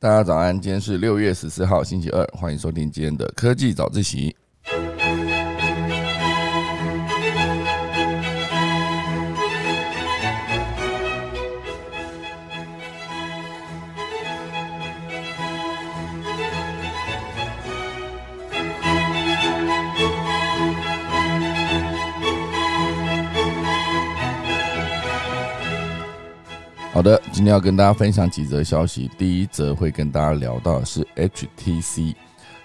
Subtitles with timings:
[0.00, 4.32] 大家早安，今天是六月十四号，星期二，欢迎收听今天的科技早自习。
[27.38, 29.08] 今天要跟大家分享几则消息。
[29.16, 32.12] 第一则会跟大家聊到的是 HTC。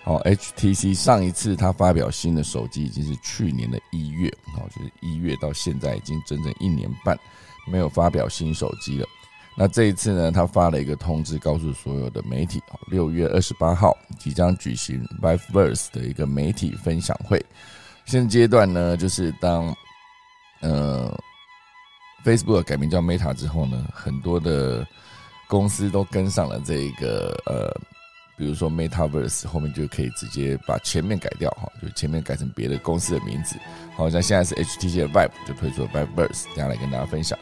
[0.03, 7.15] 好，HTC 上一次它发表新的手机已经是去年的一月，好，就是一月到现在已经整整一年半
[7.67, 9.07] 没有发表新手机了。
[9.55, 17.39] 那这一次呢，他发了一个通知，告诉所有的媒体，六月二十八号即将举行 Viveverse 的一个媒体分享会。
[18.05, 19.71] 现阶段呢，就是当
[20.61, 21.15] 呃。
[22.23, 24.85] Facebook 改名叫 Meta 之后呢，很多的
[25.47, 27.69] 公司都跟上了这个呃，
[28.37, 33.55] 比如说 MetaVerse 后面就可以直接把前面改掉哈，就前面改成别的公司的名字。
[33.95, 37.37] 好像现在是 HTC 的 Vive 就推出了 Viveverse，接下来跟大家分享。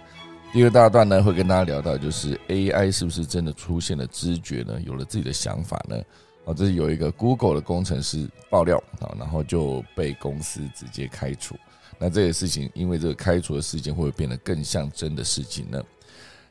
[0.52, 4.82] 第二大段呢，会跟大家聊到就是 AI 是不是真的出现了知觉呢？
[4.86, 5.96] 有了自己的想法呢？
[6.44, 11.56] 哦，这是有一个 Google 的工程师爆料啊，然后就被公司直接开除。
[12.04, 15.80] 那这些事情，因为这个开除的事件，会不会变得更像真的事情呢？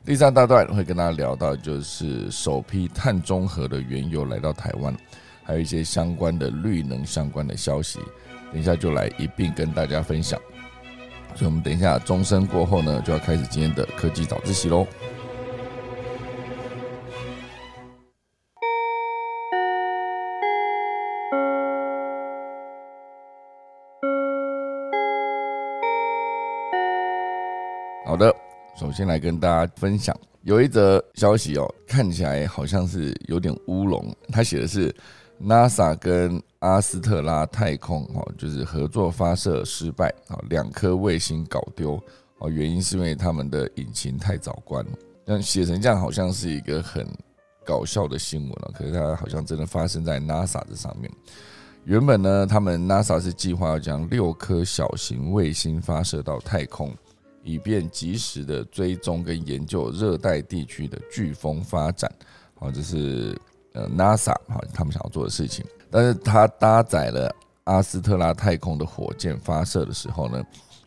[0.05, 4.95] 第三大段会跟大家聊到，就是首批碳中和的原油来到台湾，
[5.43, 7.99] 还有一些相关的绿能相关的消息，
[8.53, 10.39] 等一下就来一并跟大家分享。
[11.35, 14.87] 所以，我们等一下钟声过后呢，就要开始今天的科技早自习喽。
[28.11, 28.29] 好的，
[28.77, 34.13] 首先来跟大家分享，有一则消息哦，看起来好像是有点乌龙。
[34.33, 34.93] 他写的是
[35.41, 41.97] NASA 跟阿斯特拉太空哦，就是合作发射失败啊，两颗卫星搞丢
[42.39, 44.85] 哦，原因是因为他们的引擎太早关。
[45.23, 47.07] 但写成这样好像是一个很
[47.65, 51.09] 搞笑的新闻了，可是它好像真的发生在 NASA 这上面。
[51.85, 56.93] 原本呢，他们 NASA 是计划要将六颗小型卫星发射到太空。
[57.43, 62.11] 以便及时的追踪跟研究热带地区的飓风发展，
[62.55, 63.39] 好，这是
[63.73, 65.65] 呃 NASA 哈他们想要做的事情。
[65.89, 67.33] 但是它搭载了
[67.65, 70.43] 阿斯特拉太空的火箭发射的时候呢，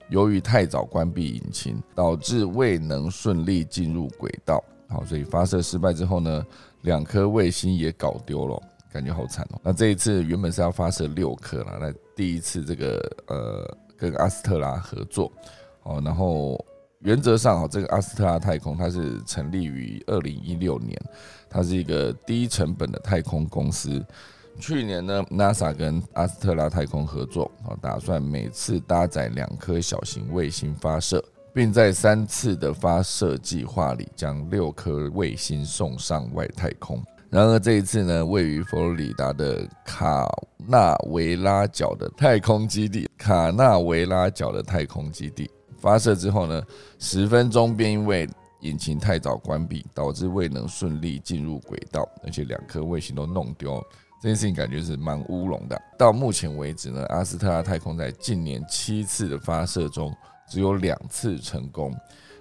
[0.09, 4.63] 由于太早关闭引擎，导致未能顺利进入轨道。
[4.89, 6.47] 好，所以发射失败之后呢，
[6.83, 8.63] 两颗卫星也搞丢了，
[8.93, 9.61] 感觉好惨哦。
[9.63, 15.33] 那这一次原本是要发射六颗了，那第一次这个呃跟阿斯特拉合作。
[15.85, 16.63] 哦，然后
[17.01, 20.99] 原则上哈，这个阿斯特拉太空它是成立于二零一六年，
[21.49, 24.05] 它是一个低成本的太空公司。
[24.59, 37.03] 去年呢，NASA 跟阿斯特拉太空合作，啊，打算每次搭载两颗小型卫星发射，并在三次的发射计划里将六颗卫星送上外太空。
[37.31, 40.25] 然而这一次呢，位于佛罗里达的卡
[40.69, 45.51] 纳维拉角的太空基地，卡纳维拉角的太空基地。
[45.85, 46.63] 发射之后呢，
[46.99, 48.27] 十分钟便因为
[48.61, 53.85] 引擎太早关闭，导致未能顺利进入轨道，而且两颗卫星都弄丢。
[54.19, 55.79] 这件事情感觉是蛮乌龙的。
[55.99, 60.11] 到目前为止呢，阿斯特拉太空在近年七次的发射中，
[60.49, 61.95] 只有两次成功，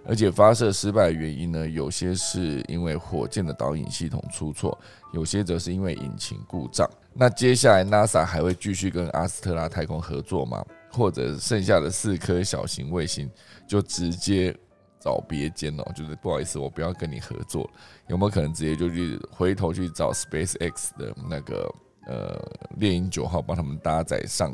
[0.05, 4.79] 而且发射失败的原因呢，有些是因为火箭的导引系统出错，
[5.11, 6.89] 有些则是因为引擎故障。
[7.15, 10.65] 那接下来 NASA 还会继续跟阿斯特拉太空合作吗？
[10.91, 13.29] 或者剩下的四颗小型卫星
[13.67, 14.55] 就直接
[14.99, 17.69] 找别间哦，就是不好意思，我不要跟你合作，
[18.07, 21.75] 有没有可能直接就去回头去找 Space X 的那个
[22.07, 22.39] 呃
[22.77, 24.53] 猎鹰九号，帮他们搭载上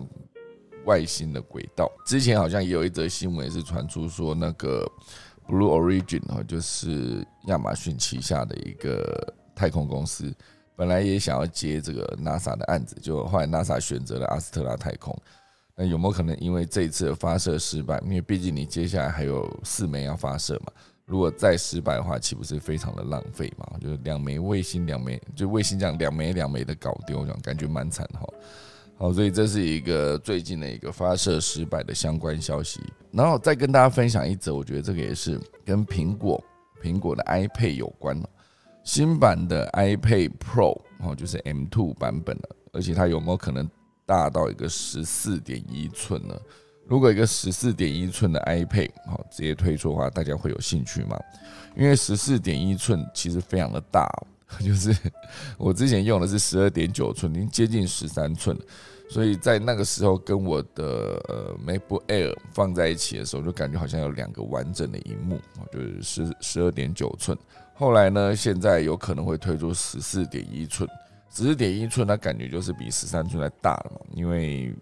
[0.85, 1.91] 外星的轨道？
[2.05, 4.89] 之前好像也有一则新闻是传出说，那个
[5.47, 10.33] Blue Origin 哦，就是亚马逊旗下的一个太空公司，
[10.79, 15.13] 本来也想要接这个 NASA 的案子，就后来 NASA 选择了阿斯特拉太空。
[15.75, 17.99] 那有没有可能因为这一次的发射失败？
[18.05, 20.71] 因为毕竟你接下来还有四枚要发射嘛，
[21.05, 23.77] 如果再失败的话，岂不是非常的浪费嘛？
[23.81, 28.25] 就是两枚卫星，两枚就卫星这样两枚两枚的搞丢，这样感觉蛮惨哈。
[28.97, 32.79] 好，所以这是一个最近的一个发射失败的相关消息。
[33.11, 36.41] 然后再跟大家分享一则，我觉得这个也是跟苹果
[36.81, 38.17] 苹果的 iPad 有关
[38.89, 43.69] 新版的 iPad Pro 哦，就是 M2 版本了，而且它有没有可能？
[44.03, 46.35] 大到一个十四点一寸呢？
[46.87, 51.15] 如果一个十四点一寸的 iPad 好直接推出的话，大家会有兴趣吗？
[51.77, 54.09] 因为十四点一寸其实非常的大，
[54.65, 54.91] 就是
[55.59, 58.63] 我之前用的是十二点九寸，已经接近十三寸了。
[59.07, 65.39] 所以在那个时候跟我的呃 MacBook Air 放在一起的时候，就感觉好像有两个完整的荧幕
[65.71, 67.37] 就是十十二点九寸。
[67.79, 70.87] 后来呢，现在有可能会推出十四点一寸，
[71.29, 74.75] 十四点一寸它感觉就是比十三寸还大了嘛，因为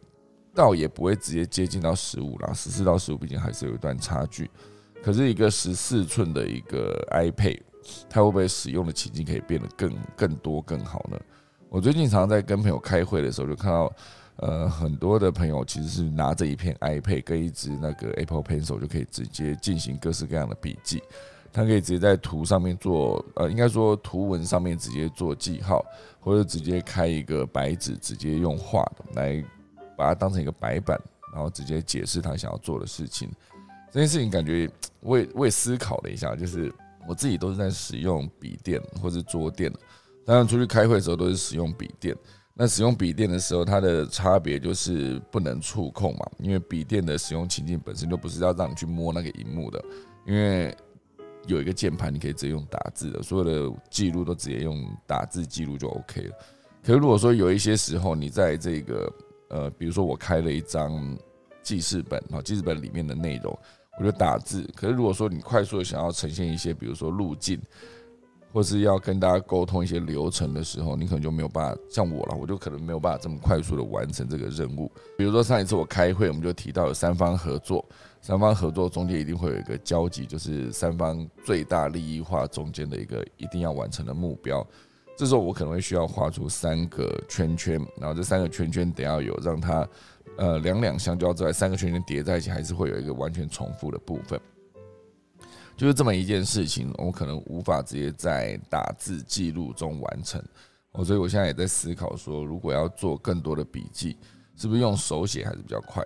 [0.56, 4.50] 倒也不会直接接近到十五啦，十四到十五毕竟还是有一段差距。
[5.04, 7.62] 可是一个十四寸的一个 iPad，
[8.10, 11.20] 它会不会使用的情境可以变得更更多更好呢？
[11.70, 13.94] 我最近常常在跟朋友开会的时候，就看到，
[14.38, 21.04] 呃，很多的朋友其实是拿着一片 iPad 跟一支那个 Apple Pencil 就可以直接进行各式各样的笔记。
[21.58, 25.84] 他可以直接在图上面做，呃，应该说图文上面直接做记号，
[26.20, 29.44] 或者直接开一个白纸，直接用画来
[29.98, 31.02] 把它当成一个白板，
[31.34, 33.28] 然后直接解释他想要做的事情。
[33.92, 34.70] 这件事情感觉
[35.00, 36.72] 我也我也思考了一下，就是
[37.10, 39.74] 我自己都是在使用笔电或者桌垫。
[40.24, 42.16] 当然，出去开会的时候都是使用笔电。
[42.54, 49.84] 那使用笔电的时候，它的差别就是不能触控嘛，因为笔电的使用情境本身就不是要让你去摸那个荧幕的，
[50.28, 50.76] 因为
[51.48, 56.36] 有一个键盘，你可以直接用打字的，所有的记录都直接用打字记录就 OK 了。
[56.84, 59.12] 可是如果说有一些时候，你在这个
[59.50, 61.18] 呃，比如说我开了一张
[61.64, 63.58] 记事本啊，记事本里面的内容，
[64.00, 64.70] 我就打字。
[64.76, 67.60] 可是如果说你快速的想要呈现一些，比如说路径。
[68.54, 74.90] 或是要跟大家沟通一些流程的时候，你可能就没有办法像我了，我就可能没有办法这么快速的完成这个任务。
[75.18, 77.86] 比如说上一次我开会，我们就提到了三方合作，
[78.22, 84.66] 三方合作中间一定会有一个交集，就是三方最大利益化中间的一个一定要完成的目标。
[85.16, 89.88] 这时候我可能会需要画出三个圈圈，然后这三个圈圈得要有让它
[90.38, 94.40] 呃两两相交之外，三个圈圈叠在一起还是会有一个完全重复的部分。
[95.76, 100.44] 就是这么一件事情，我可能无法直接在打字记录中完成，
[100.92, 104.18] 哦，所以我现在也在思考说，如果要做更多的笔记，
[104.56, 106.04] 是不是用手写还是比较快？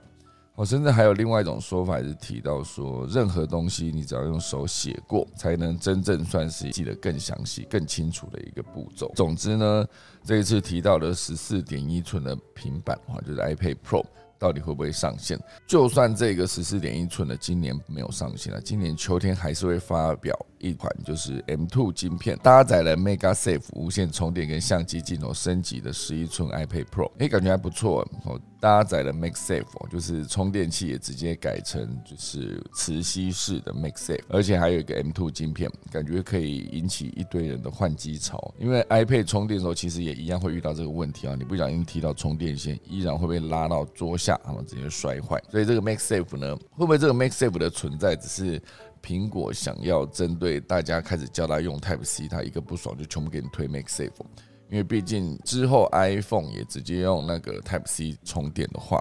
[0.62, 9.12] 哦，甚至还有另外一种说法是提到说，任何东西你只要用手写过，才能真正算是记得更详细、更清楚的一个步骤。
[9.16, 9.84] 总之呢，
[10.24, 14.06] 这一次提到的十四点一寸的平板，话就是 iPad Pro。
[14.38, 15.40] 到底会不会上线？
[15.68, 28.42] 就算这个十四点一寸的今年没有上线了，今年秋天还是会发表一款就是 M2 晶片搭载了 Mega Safe 无线充电跟相机镜头升级的十一寸 iPad Pro，哎，感觉还不错哦。
[28.62, 38.54] 搭载了 MagSafe，就是充电器也直接改成就是磁吸式的 MagSafe，而且还有一个 M2 晶片，感觉可以引起一堆人的换机潮。
[38.60, 45.42] 因为 iPad 充电的时候其实也一样会遇到这个问题啊，你不小心提到充电线，依然会被拉到桌下，然后直接摔坏。
[45.50, 48.62] 所以这个 MagSafe 呢，会不会这个 MagSafe 的存在只是
[49.02, 54.12] 苹果想要针对大家开始教他用 Type C，他一个不爽就全部给你推 MagSafe？
[54.72, 58.98] 因为毕竟之后 iPhone 也直接用那个 Type C 充电的话，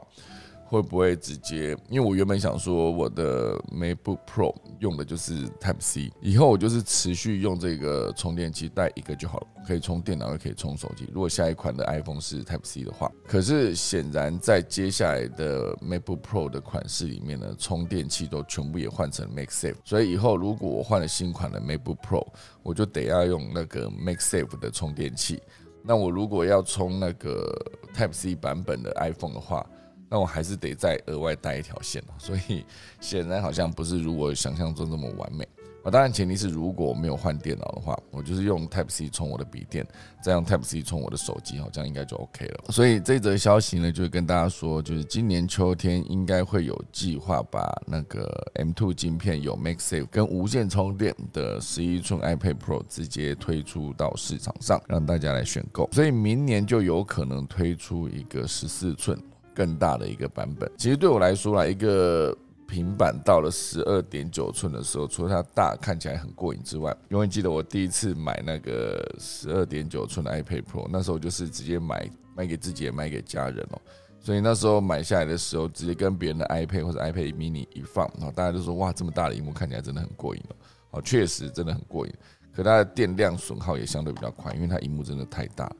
[0.67, 1.77] 会不会直接？
[1.89, 11.09] 因为我原本想说我的 MacBook Pro 用的就是 Type C，以后我就是持续用这个充电器带一个就好了，可以充电脑也可以充手机。
[11.13, 22.27] 如果下一款的 iPhone 是 Type C 的话，可是显然在接下来的 MacBook Pro 的款式里面呢，充电器都全部也换成 Make Safe，所以以后如果我换了新款的 MacBook Pro，
[22.63, 25.41] 我就得要用那个 Make Safe 的充电器。
[25.83, 27.55] 那我如果要充那个
[27.95, 29.67] Type C 版本的 iPhone 的话，
[30.09, 32.65] 那我还是得再额外带一条线所以
[33.01, 35.47] 显然好像不是如我想象中这么完美。
[35.83, 39.87] 啊，当然前提是如果没有换电脑的话，我就是用 Type C 充我的笔电，
[40.23, 42.65] 再用 Type C 充我的手机，好，这样应该就 OK 了。
[42.69, 55.89] 所以这则消息呢，就跟大家说，就是今年秋天应该会有计划把那个 M2 镜片有 MagSafe 跟无线充电的十一寸 iPad Pro 直接推出到市场上，让大家来选购。
[55.93, 59.19] 所以明年就有可能推出一个十四寸
[59.55, 60.71] 更大的一个版本。
[60.77, 62.37] 其实对我来说啦，一个。
[62.71, 73.81] 平板到了十二点九寸的时候，除了它大看起来很过瘾之外，永远记得我第一次买那个十二点九寸的 iPad Pro，那时候就是直接买买给自己也买给家人哦。
[74.21, 80.57] 所以那时候买下来的时候，直接跟别人的 iPad 或者 iPad mini 一放，然后大家都说哇，这么大的荧幕看起来真的很过瘾哦。
[80.93, 82.13] 哦，确实真的很过瘾，
[82.55, 85.71] 可它的电量损耗也相对比较快，因为它荧幕真的太大。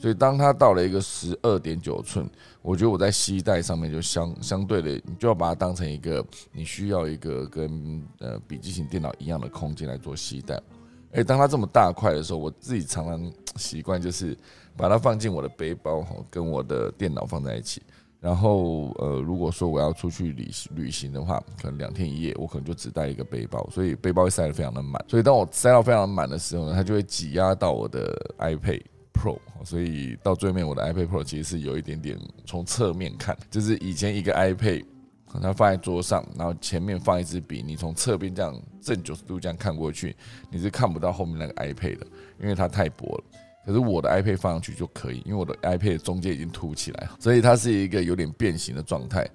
[0.00, 2.26] 所以当它到了一个十二点九寸，
[2.62, 10.58] 我觉得我在携带上面就相相对的，你就要把它当成一个你需要一个跟呃笔记型电脑一样的空间来做携带。
[11.12, 14.34] 哎，当它这么大块的时候，我自己常常习惯就是
[14.76, 17.82] 把它放进我的背包，跟我的电脑放在一起。
[18.20, 25.02] 然后呃，如果说我要出去旅旅行的话，可能两天一夜，我可能就只带一个背包，所以背包会塞得非常的满。
[25.08, 29.38] 所以当我塞到非常满的时候呢，它就会挤压到我的 iPad Pro。
[29.64, 34.84] 所以到最面，我的 iPad Pro 其实是有一点点从侧面看，就是以前一个 iPad
[35.40, 40.16] 它放在桌上，然后前面放一支笔，你从侧边这样正九十度这样看过去，
[40.50, 42.06] 你是看不到后面那个 iPad 的，
[42.40, 43.24] 因为它太薄了。
[43.64, 49.28] 可是我的 iPad 放上去就可以，因为我的 iPad 中间已经凸起来，所以它是一个有点变形的状态，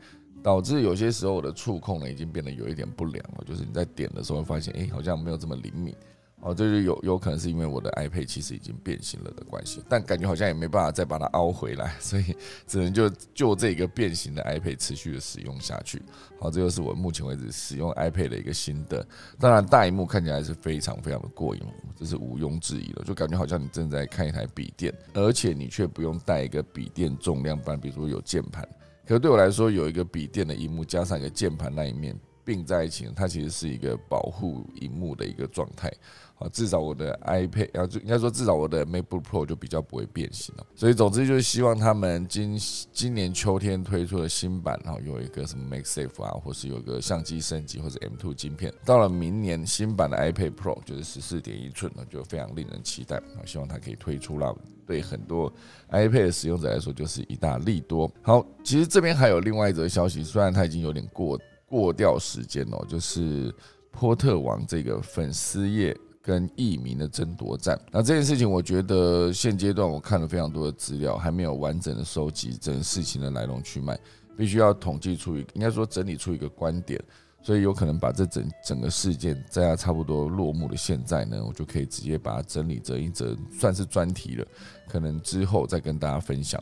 [0.43, 5.95] 导致有些时候我的触控呢已经变得有一点不良了，就是你在点的时候会发现，哎，好像没有这么灵敏。
[6.45, 12.35] 哦，这就有有可能是因为我的 iPad 其实已经变形了的关系，但感觉好像也没办法再把它凹回来，所以
[12.67, 15.99] 只能就就这个变形的 iPad 持续的使用下去。
[16.39, 19.03] 好，这就是我目前为止使用 iPad 的一个心得。
[19.39, 21.63] 当然，大荧幕看起来是非常非常的过瘾，
[21.97, 28.63] 这是毋庸置疑的，就感觉好像你正在看一台笔电，而且你却不用带一个笔电重量版，比如说有键盘。
[29.07, 35.91] 可对我来说，有一个笔电的荧幕加上一个键盘那一面并在一起，它其实是一个保护荧幕的一个状态。
[36.37, 40.65] 啊，至少我的 iPad，然后就应该说至少我的 MacBook Pro 就比较不会变形了。
[40.75, 42.59] 所以总之就是希望他们今
[42.91, 48.73] 今年秋天推出的新版，然后有一个什么 MakeSafe 啊，或是有一个相机升级或者 M2 晶片。
[48.83, 53.15] 到了明年新版的 iPad Pro 就是十四点一寸了，就非常令人期待。
[53.15, 54.53] 啊，希望它可以推出了，
[54.85, 55.49] 对很多
[55.91, 58.11] iPad 使用者来说就是一大利多。
[58.21, 63.55] 好，其实这边还有另外一则消息，虽然它已经有点过过掉时间哦，就是
[63.89, 65.95] 波特王这个粉丝页。
[66.25, 73.95] 跟艺名的争夺战，那这件事情，我觉得现阶段我看了非常多的资料，还没有完整的收集整事情的来龙去脉，
[74.35, 76.99] 必须要统计出一个，应该说整理出一个观点，
[77.43, 84.47] 所以有可能把这整整个事件在它差不多落幕的现在呢，我就可以直接把它整理成一整算是专题了，
[84.89, 86.59] 可能之后再跟大家分享。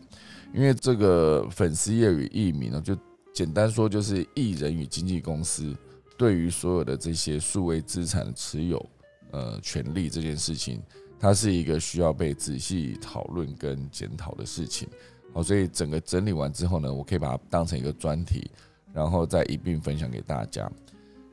[0.54, 2.98] 因为这个粉丝业与艺名呢，就
[3.34, 5.74] 简单说就是艺人与经纪公司
[6.18, 8.86] 对于所有的这些数位资产的持有。
[9.34, 10.80] 呃，权利这件事情，
[11.20, 14.88] 它是一个需要被仔细讨论跟检讨的事情。
[15.34, 18.52] 好，所以整个整理完之后呢，我可以把它当成一个专题，
[18.94, 20.72] 然后再一并分享给大家。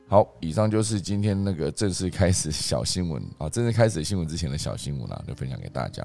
[0.07, 6.03] 好，以上就是今天那个正式开始小新闻啊，正式开始新闻之前的小新闻啦，就分享给大家。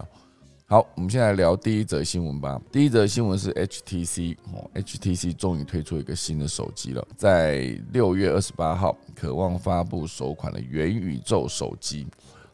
[0.69, 2.61] 好，我们先来聊第一则新闻吧。
[2.73, 8.99] 第一则新闻是 HTC 哦，HTC 终于推出一个新的手机了，在六月二十八号。
[9.15, 12.05] 渴望发布首款的元宇宙手机，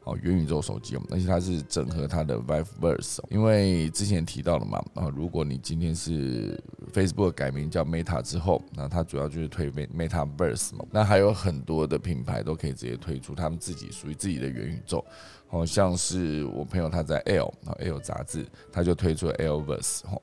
[0.05, 15.03] 哦，元宇宙手机哦，而且它是整合它的 Vive Verse，因为之前提到了嘛，啊，如果你今天是 Facebook 改名叫 Meta 之后，那它主要就是推 Meta Verse 嘛，那还有很多的品牌都可以直接推出他们自己属于自己的元宇宙，
[15.53, 20.19] 好像是我朋友他在 L，然后 L 杂志他就推出 L Verse，哈。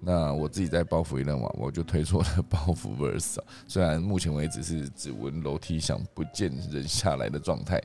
[0.00, 3.44] 那我自己在包袱一任网，我就推出了 包袱 Verse 啊。
[3.68, 7.78] 虽然目前为止是只闻楼梯响，不见人下来的状态。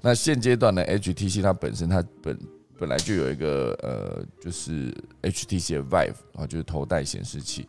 [0.00, 2.36] 那现阶段呢，HTC 它本身它本
[2.76, 4.92] 本来就有一个呃，就是
[5.22, 7.68] HTC Vive 啊，就是头戴显示器。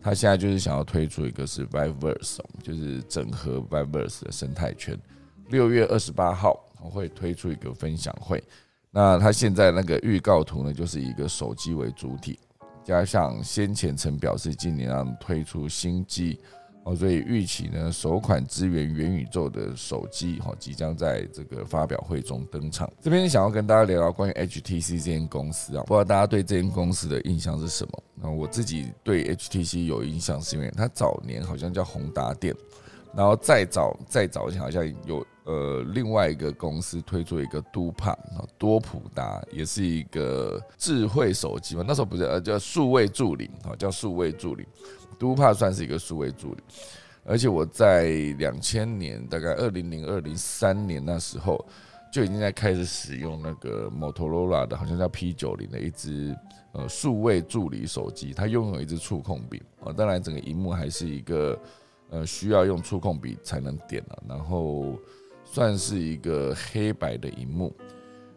[0.00, 4.98] 它现在就是想要推出一个是 Vive Verse，就是整合 Vive Verse 的生态圈。
[5.50, 6.58] 六月二十八号
[6.90, 8.42] 会推出一个分享会。
[8.90, 12.38] 那它现在那个预告图呢，就是一个手机为主体。
[12.82, 16.38] 加上先前曾表示今年要推出新机
[16.84, 22.88] 哦，所以预期呢首款支援元宇宙的手机哈即将在这个发表会中登场。
[23.02, 28.02] 这边想要跟大家聊聊关于 HTC 这间公司啊，不知道大家对这间公司的印象是什么？
[28.14, 32.54] 那我自己对 HTC 有印象是因为它早年好像叫宏达电，
[33.16, 35.26] 然后再早再早前好像有。
[35.46, 41.84] 呃，另外一个公司推出一个都帕啊，多普达也是一个智慧手机嘛。
[41.86, 44.66] 那时候不是呃叫数位助理啊，叫数位助理，
[45.20, 46.62] 都帕算是一个数位助理。
[47.24, 51.64] 而且我在两千年，大概二零零二零三年那时候，
[52.12, 56.36] 就已经在开始使用那个 Motorola 的，好像叫 P 九零的一支
[56.72, 61.56] 呃数位助理手机，它拥有一支触控笔啊，当然整个荧幕还是一个
[62.10, 64.98] 呃需要用触控笔才能点的，然后。
[65.48, 67.74] 算是一个黑白的荧幕，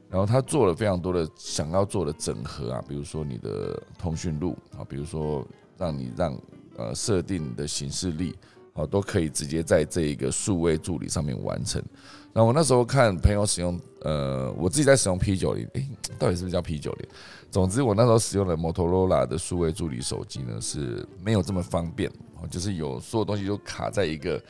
[0.09, 5.45] 然后他做了非常多的想要做的整合啊，比如说你的通讯录啊，比如说
[5.77, 6.39] 让你让
[6.77, 8.33] 呃设定的形式力
[8.73, 11.83] 啊，都可以直接在这一个数位助理上面完成。
[12.31, 17.09] 那我那时候看朋友使用，呃，我自己在使用 P 九零，诶，到底是不是叫 P 九零？
[17.51, 22.09] 总之我那时候使用的 Motorola 的数位助理手机呢，是没有这么方便，
[22.49, 24.41] 就是有所有东西都卡在一个。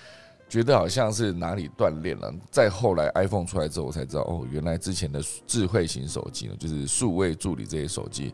[0.49, 2.33] 觉得好像是哪里锻炼了。
[2.49, 8.33] 再后来 iPhone 出来之后，我才知道哦，原来之前的智慧型手机呢，就是数位助理这些手机，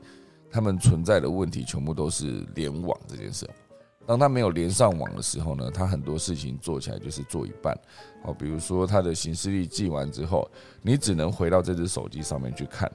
[0.50, 3.48] 它们存在的问题全部都是联网这件事。
[4.08, 7.78] 当它没有连上网的时候呢，它很多事情做起来就是做一半。
[8.24, 10.50] 哦，比如说它的行事历记完之后，
[10.82, 12.92] 你只能回到这只手机上面去看，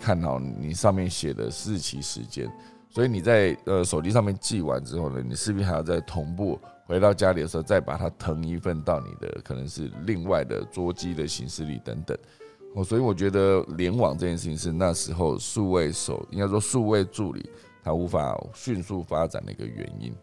[0.00, 2.50] 看好你上面写的日期时间。
[2.90, 12.16] 所以你在呃手机上面记完之后呢，你势必还要再同步回到家里的时候，再把它腾一份到你的可能是另外的桌机的形式里等等。
[12.74, 17.48] 哦，所以我觉得联网这件事情是那时候数位手应该说数位助理
[17.82, 20.14] 它无法迅速发展的一个原因，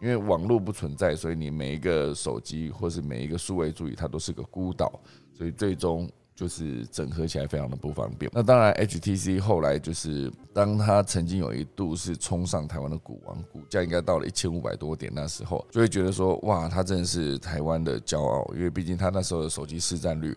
[0.00, 5.00] 因为网络不存在，所以你每一个手机或是每一个数位助理它都是个孤岛，
[5.32, 6.08] 所以最终
[6.38, 8.30] 就是整合起来非常的不方便。
[8.32, 20.32] 那当然，HTC 后来就是当它曾经有一度是冲上台湾的股王，股价应该到了一千五百多点，那时候就会觉得说哇，它真的是台湾的骄傲，因为毕竟它那时候的手机市占率。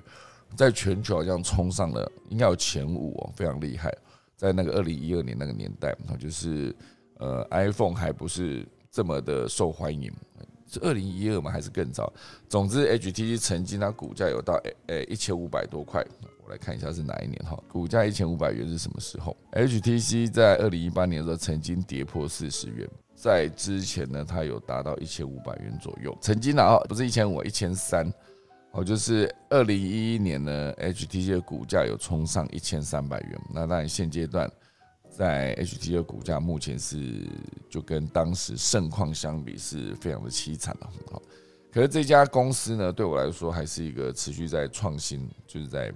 [0.57, 3.95] 在全球好像冲上了，应该有前五哦，非常厉害。
[4.35, 6.75] 在那个二零一二年那个年代，就是
[7.19, 10.11] 呃，iPhone 还不是这么的受欢迎，
[10.71, 11.51] 是二零一二吗？
[11.51, 12.11] 还是更早？
[12.47, 16.01] 总之，HTC 曾经它股价有到诶诶一千五百多块。
[16.43, 28.11] 我来看一下是哪一年哈，股价一千五百元是什么时候？HTC 在二零一八年的时候曾经跌破四十元，在之前呢，它有达到一千五百元左右，曾经啊，不是一千五，一千三。
[28.73, 33.41] 哦，就是二零一一年呢，HTC 的股价有冲上一千三百元。
[33.53, 34.49] 那当然，现阶段
[35.21, 37.27] 在 HTC 的股价目前是
[37.69, 40.89] 就跟当时盛况相比是非常的凄惨了。
[41.11, 41.21] 好，
[41.71, 45.93] 可是这家公司呢，对我来说还是一个持续在创新，就是在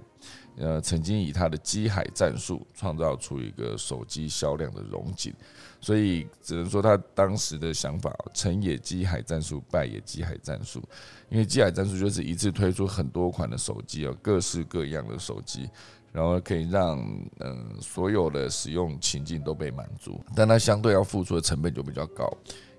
[0.56, 5.34] 呃曾经以它的机海战术创造出一个手机销量的荣景。
[5.80, 10.82] 所以只能说他当时的想法，成也机海战术，败也机海战术。
[11.28, 15.68] 因为机海战术就是一次推出很多款的手机哦，各式各样的手机，
[16.16, 16.98] 然后可以让
[17.40, 20.18] 嗯所有的使用情境都被满足。
[20.34, 22.26] 但它相对要付出的成本就比较高，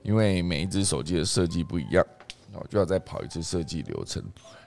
[0.02, 2.04] 因为每一只手机的设计不一样，
[2.54, 4.24] 哦就要再跑一次设计流程。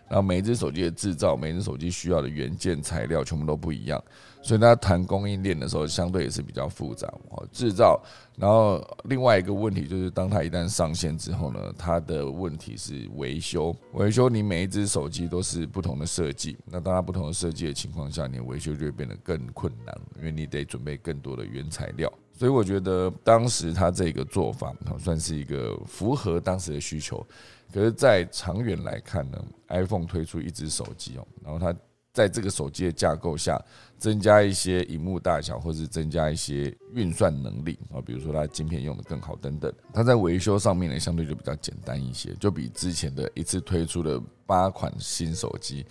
[0.09, 4.01] 然后每一只手机的制造，每一只手机需要的元件材料全部都不一样，
[4.43, 7.47] 所以大家谈供应链的时候，相对也是比较复杂哦。
[7.53, 8.01] 制造，
[8.37, 13.75] 然后另外一个问题就是，当它一旦上线之后呢，它的问题是维修。
[13.93, 22.11] 维修你每一只手机都是不同的设计，那当它不同的设计的情况下，你维修就会变得更困难，因为你得准备更多的原材料。
[22.33, 27.25] 所以我觉得当时他这个做法，算是一个符合当时的需求。
[27.73, 31.79] 可是，在长远来看呢，iPhone 推出一只手机哦，然后它
[32.13, 33.61] 在这个手机的架构下
[33.99, 45.87] 增加一些荧幕大小，或是增加一些运算能力啊，比如说它晶片用的更好等等，它在维修上面呢，相对就比较简单一些，就比之前的一次推出的八款新手机。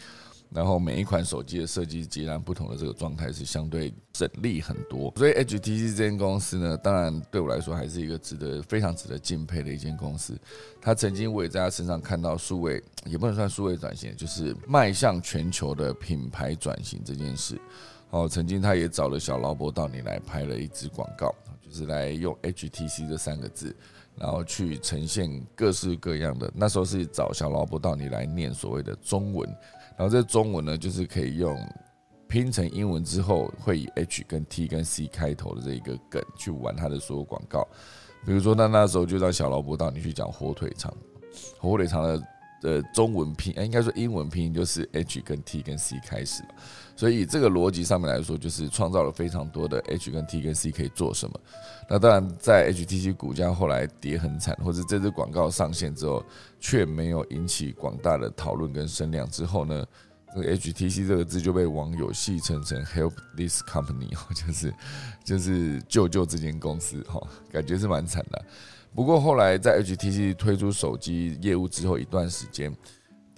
[0.51, 10.35] 然后每一款手机的设计截然不同的这个状态是相对省力很多，所以 HTC 这间公司呢，当然对我来说还是一个值得非常值得敬佩的一间公司。
[10.81, 17.59] 他曾经我也在他身上看到数位，也不能算数位转型，就是迈向全球的品牌转型这件事。
[18.09, 21.31] 哦，曾经他也找了小劳勃到你来拍了一支广告，
[21.61, 23.75] 就是来用 HTC 这三个字，
[24.15, 26.51] 然后去呈现各式各样的。
[26.55, 29.47] 那时候是找小劳勃到你来念所谓的中文。
[29.99, 31.55] 然后这中文呢，就是可以用
[32.27, 37.67] 拼成英文之后，会以 H 跟 T 跟 C 开头的这一个梗去玩它的所有广告。
[38.25, 40.91] 比如说，那那时候就让小萝卜到你去讲火腿肠，
[41.59, 42.23] 火腿肠的。
[42.61, 46.43] 的中文拼，应该说英文拼音就是 H 跟 T 跟 C 开始，
[46.99, 51.39] 所以这个逻辑上面来说，就是创造了非常多的 H 跟 T 跟 C 可以做什么。
[51.89, 56.21] 那当然，在 HTC 股价后来跌很惨，或者这支广告上线之后
[56.59, 59.85] 却没有引起广大的讨论跟声量之后呢，
[60.35, 64.73] 这个 HTC 这个字就被网友戏称成 Help this company， 就是
[65.23, 67.17] 就是救救这间公司，哈，
[67.49, 68.43] 感觉是蛮惨的。
[68.93, 72.75] 不过后来在 HTC 推出手机业务之后一段时间，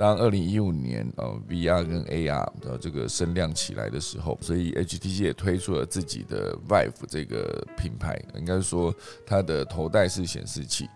[0.01, 8.91] 当二零一五年呃 VR 跟 AR 的这个声量起来的时候，所以 HTC 也推出了自己的 Vive 这个品牌，应该说
[9.27, 10.89] 它的头戴式显示器。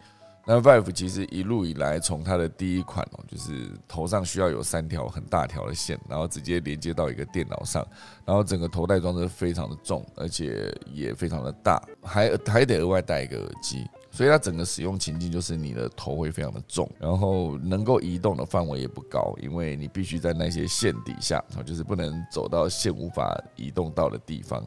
[0.44, 7.88] 那 Vive 其实一路以来，从它的第一款哦，就是头上需要有三条很大条的线，然后直接连接到一个电脑上，
[8.26, 13.86] 然后整个头戴装置非常的重，而且也非常的大，还还得额外带一个耳机。
[14.16, 24.64] 所以它整个使用情境就是你的头会非常的重，然后能够移动的范围也不高，因为你必须在那些线底下，就是不能走到线无法移动到的地方，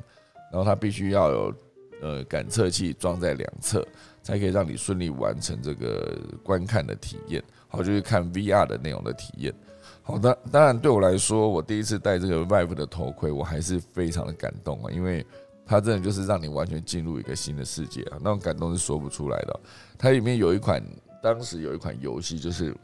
[0.53, 1.55] 然后它必须要有
[2.03, 3.83] 呃感测器装在两侧，
[4.23, 9.55] 才可以让你顺利完成这个观看的体验，好就是看 VR 的内容的体验。
[10.03, 15.25] 好的，当然对我来说，我第一次戴这个 Vive 的头盔，我还是非常的感动啊，因为。
[15.69, 19.61] 它真的就是让你完全进入一个新的世界啊，那种感动是说不出来的。
[19.99, 20.83] 它里面有一款
[21.23, 22.75] 当时有一款游戏，就是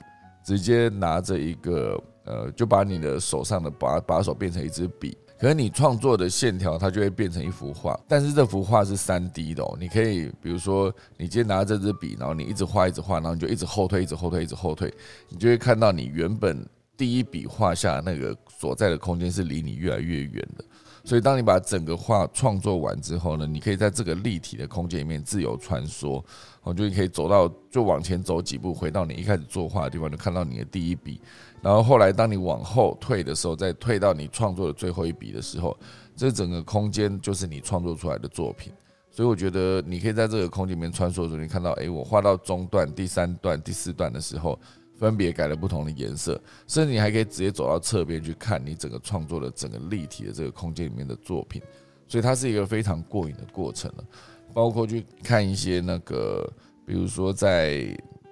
[0.44, 5.16] 直接拿着一个呃，就把你的手上的把把手变成一支笔。
[5.37, 9.77] 可是你创作的线条，它就会变成一幅画，但是这幅画是三 D 的哦。
[9.81, 14.92] 你可以比如说，你今天拿这支笔，然后你一直画，一直画，然后你就一直后退，一直后退，一直后退，
[15.29, 16.66] 你就会看到你原本
[16.97, 20.64] 第一笔画下那个所在的空间是离你越来越远的。
[21.07, 26.25] 所以，当你把整个画创作完之后呢，你可以在这个立体的空间里面自由穿梭，
[26.62, 31.21] 哦，就可以走到，就往前走几步，回到你一开始作画的地方，就看到你的第一笔。
[31.61, 35.77] 然后后来，当你往后退的时候，再退到你创作的最后一笔的时候，
[36.17, 38.73] 这整个空间就是你创作出来的作品。
[39.11, 44.59] 所以，我觉得你可以在这个空间里面穿梭的时候，你看到，哎，我画到中段、第三段、第四段的时候。
[44.96, 51.61] 分别改了不同的颜色，甚至你还可以直接走到侧边去看你整个创作的整个立体的这个空间里面的作品，
[52.07, 54.04] 所以它是一个非常过瘾的过程了。
[54.52, 56.48] 包括去看一些那个，
[56.87, 57.87] 比如说在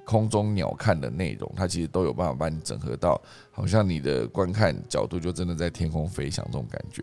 [0.04, 3.20] 空中鸟看的内容，它其实都有办法帮你整合到，
[3.50, 7.02] 好像你的观看角度就真的在天空飞翔这种感觉。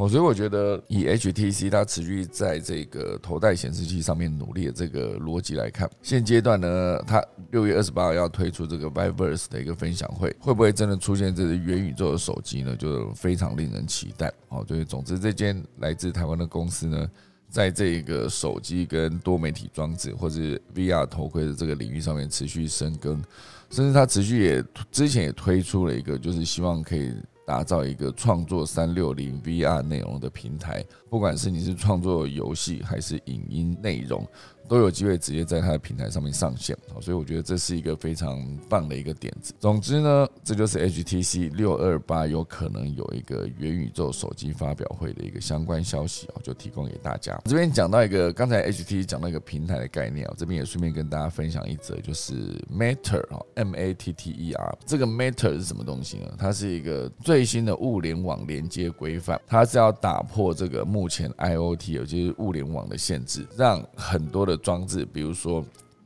[0.00, 12.74] 哦，所以我觉得以 HTC 它持续在这个头戴显示器上面努力的这个逻辑来看，现阶段呢，它六月二十八号要推出这个 Viverse 的一个分享会，会不会真的出现这个元宇宙的手机呢？
[12.74, 14.32] 就非常令人期待。
[14.48, 17.06] 哦，对，总之这间来自台湾的公司呢，
[17.50, 20.40] 在这个手机跟多媒体装置或者
[20.74, 23.22] VR 头盔的这个领域上面持续深耕，
[23.68, 27.12] 甚至它持续也之前也推出了一个，就是希望可以。
[27.50, 34.24] 打造一个创作三六零 VR 内容的平台，不管是你是创作游戏还是影音内容。
[34.70, 39.52] 都有机会直接在它的平台上面上线，所以我觉得这是一个非常棒的一个点子。
[39.58, 47.36] 总之呢，这就是 HTC 六二八有可能有一个元宇宙手机发表会的一个相关消息啊，就提供给大家。
[47.46, 52.32] 这边讲到一个，刚才 HTC 讲到一个平台的概念啊，这边也顺便跟大家分享一则，就是
[52.72, 56.32] Matter 啊，M A T T E R，这个 Matter 是什么东西呢？
[56.38, 65.64] 它是一个最新的物联网连接规范，它是要打破这个目前 IOT 有就是物联网的限制，让很多的装置，比如说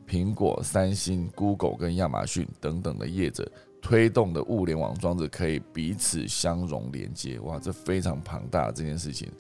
[0.09, 7.39] 苹果、三星、Google 跟亚马逊等等的业者推动的物联网装置，可以彼此相容连接。
[7.41, 9.31] 哇，这非常庞大这件事情。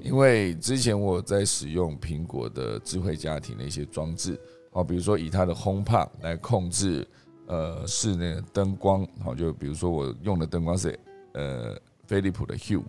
[0.00, 4.38] 因为之前我在使用苹果的智慧家庭的一些装置，
[4.72, 7.06] 好，比如说以它的 HomePod 来控制
[7.46, 10.98] 呃室内的灯光，好，就比如说我用的灯光是
[11.34, 12.82] 呃飞利浦的 Hue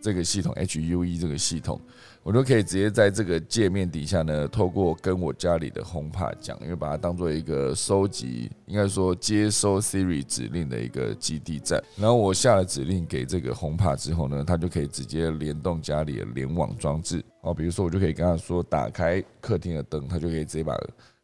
[0.00, 1.80] 这个系统，HUE 这个系统。
[2.28, 11.82] 我就可以直接在这个界面底下呢，透过跟我家里的 HomePod 讲，因为把它当做一个收集，应该说接收 Siri 指令的一个基地站。
[11.96, 17.24] 然后我下了指令给这个 HomePod 之后呢，它就可以直接联动家里的联网装置。
[17.40, 20.78] 哦，比如说我就可以跟他说打开客厅的灯，它就可以直接把。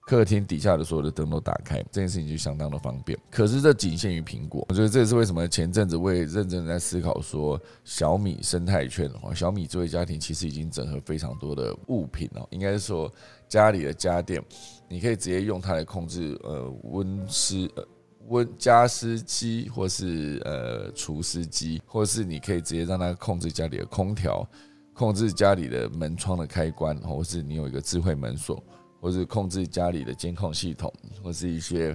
[0.06, 3.18] 客厅底下的所有的灯都打开，这件事情就相当的方便。
[3.30, 13.10] 可是这仅限于苹果，我觉得这也是为什么前阵子我也认真在思考说，小米生态圈哦，小米智慧家庭其实已经整合非常多的物品哦，应该是说
[13.48, 14.44] 家里的家电，
[14.88, 17.82] 你可以直接用它来控制呃温湿呃
[18.28, 24.46] 温加湿机，或是呃除湿机，或是你可以直接让它控制家里的空调，
[24.92, 28.62] 控制家里的门窗的开关，或是你有一个智慧门锁。
[29.04, 30.90] 或是控制家里的监控系统，
[31.22, 31.94] 或是一些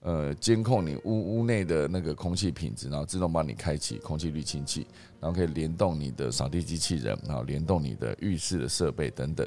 [0.00, 4.86] 呃监控你屋屋内的那个空气品质，然后自动帮你开启空气滤清器，
[5.20, 9.46] 然后可以联动你的扫地机器人，然后联动你的浴室的设备等等，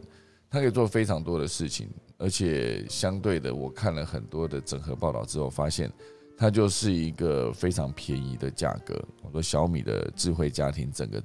[0.51, 5.91] 它可以做非常多的事情，而且相对的，我看了很多的整合报道之后，发现
[6.37, 8.93] 它就是一个非常便宜的价格。
[9.23, 11.19] 我说小米的智慧家庭整个。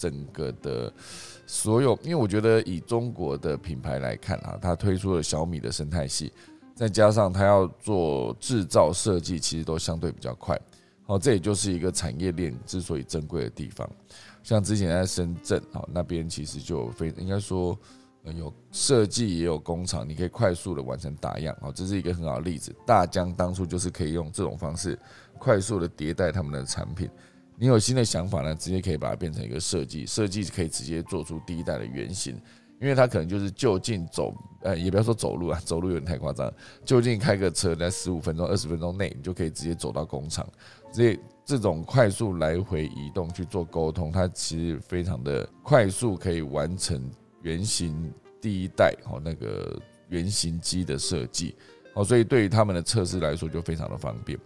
[0.00, 0.90] 整个的
[1.46, 6.32] 所有，因为我觉得以中国的品牌来看啊，它推出了小米的生态系，
[6.74, 10.58] 再加上它要做制造设计，其实都相对比较快。
[11.04, 13.86] 好，这也就是一个产业链之所以珍贵的地方。
[14.42, 17.78] 像之前在深圳啊那边，其实就非应该说
[18.24, 21.54] 有设计也有工厂，你可以快速的完成打样。
[21.60, 22.74] 好，这是一个很好的例子。
[22.86, 24.98] 大疆当初就是可以用这种方式
[25.38, 27.10] 快速的迭代他们的产品。
[27.60, 32.34] 你有新的想法呢，直接可以把它变成一个设计，设计可以直接做出第一代的原型，
[32.80, 36.50] 因为它可能就是就近走，呃，也不要说走路啊，走路有点太夸张，
[36.86, 40.48] 就近开个车，在十五分钟、二十分钟内，你就可以直接走到工厂。
[40.90, 47.10] 这这种快速来回移动去做沟通，它其实非常的快速，可以完成
[47.42, 51.54] 原型第一代哦那个原型机的设计，
[51.92, 54.38] 哦，所以对于他们的测试来说就非常的方便。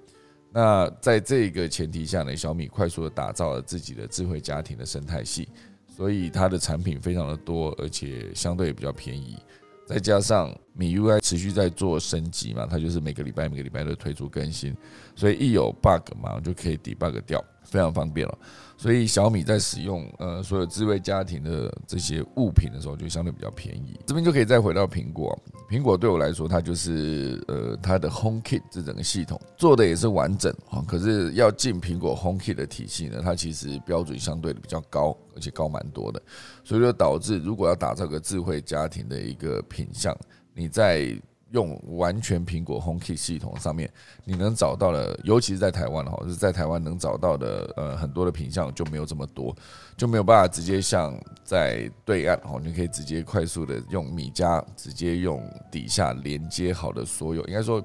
[0.54, 5.48] 那在这个前提下呢，小米快速的打造了自己的智慧家庭的生态系，
[5.96, 9.36] 所以它的产品非常的多，而且相对也比较便宜。
[9.84, 14.72] 再加上米 UI 持续在做升级嘛，它就是每个礼拜每个礼拜都推出更新，
[15.14, 18.38] 所以一有 bug 嘛，就可以 debug 掉，非常方便了。
[18.77, 23.98] 所以小米在使用呃所有智慧家庭的这些物品的时候，就相对比较便宜。
[24.05, 25.38] 这边就可以再回到苹果，
[25.70, 30.85] 苹果对我来说，它就是呃它的 HomeKit 这整个系统做的也是完整啊。
[30.88, 36.20] 可是要进苹果 HomeKit 的体系呢，它其实标准相对的比较高，而且高蛮多的，
[36.64, 40.14] 所以就导致如果要打造个智慧家庭的一个品相，
[40.53, 41.16] 你在
[41.54, 43.88] 用完全苹果 HomeKit 系统上面，
[44.24, 49.54] 你能找到的，尤其是在台湾哈，是在台湾能找到的，呃，很多的品相就没有这么多，
[49.96, 55.40] 就没有办法直接像在对岸哈，你可以直接快速的用米家直接用
[55.70, 57.80] 底下连接好的所有，应该说，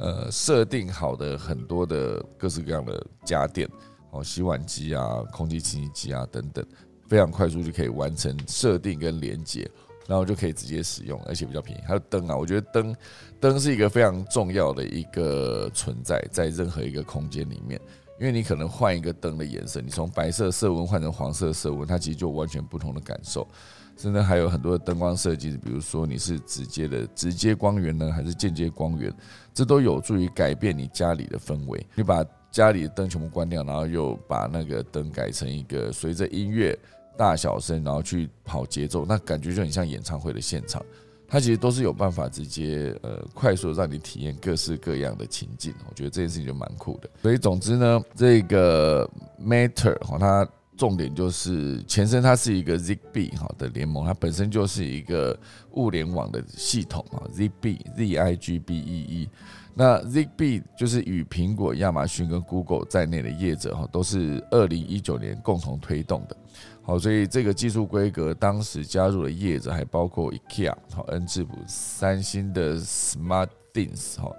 [0.00, 3.68] 呃，设定好的很多的各式各样的家电，
[4.10, 6.66] 哦，洗碗机啊，空气清新机啊等等，
[7.08, 9.70] 非常快速就可以完成设定跟连接。
[10.06, 11.82] 然后就可以直接使用，而且比较便宜。
[11.86, 12.94] 还有灯啊，我觉得灯
[13.40, 17.80] 灯是一个非常重要的一个存在，在任何一个空间里面，
[18.18, 23.46] 因为你可能换一个灯的颜色，你从白色色温换成黄色色温，它其实就完全不同的感受。
[23.94, 29.12] 甚至还有很多灯光设计，比如说你是直接的直接光源呢，还是间接光源，
[29.52, 31.86] 这都有助于改变你家里的氛围。
[31.94, 36.76] 你把家里的灯全部关掉，然后又把那个灯改成一个随着音乐。
[37.16, 40.82] 大小声，然后去跑节奏，那感觉就很像演唱会的现场。
[41.28, 45.72] 它其实都是有办法直接呃快速让你体验各式各样的情境。
[45.88, 47.08] 我觉得这件事情就蛮酷的。
[47.22, 49.10] 所以总之呢，这个
[49.42, 50.46] Matter 哈，它
[50.76, 55.38] 重点就是前身它是一个 ZB 哈的联盟，它本身就是一个
[55.70, 59.28] 物联网的系统啊 ZB Z I G B E E，。
[59.74, 66.36] 那 ZB 就是与苹果、亚马逊跟 Google 在内的业者哈，都是二零一九年共同推动的。
[66.84, 74.34] 好，所以这个技术规格当时加入的业者还包括 IKEA、好恩智浦、三星的 SmartThings、哈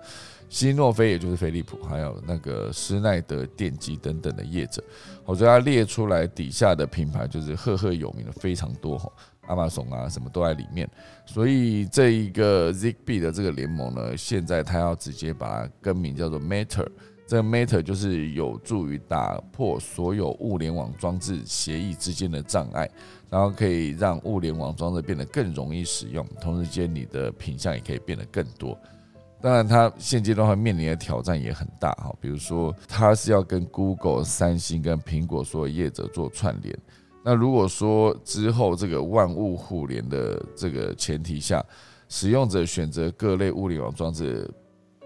[0.49, 4.83] 新诺菲，也就是飞利浦，还有那个施耐德电机等等的业者。
[5.23, 9.09] 好，所以它列出来底下的品牌就是赫赫有名的非常多哈，
[9.47, 10.87] 亚马逊啊什么都在里面。
[11.25, 16.87] 所以这一个 Zigbee 的这个联盟呢，现在它要直接把它更名叫做 Matter。
[17.25, 22.89] 这个 Matter 就是有助于打破所有物联网装置协议之间的障碍，
[23.29, 28.77] 然后可以让物联网装置变得更容易使用，同时间你的品相也可以变得更多。
[29.41, 36.77] 当然，它现阶段会面临的挑战也很大哈，比如说它是要跟 Google、三星跟苹果所有业者做串联。
[37.23, 41.65] 那如果说之后这个万物互联的这个前提下，
[42.09, 44.49] 使用者选择各类物联网装置。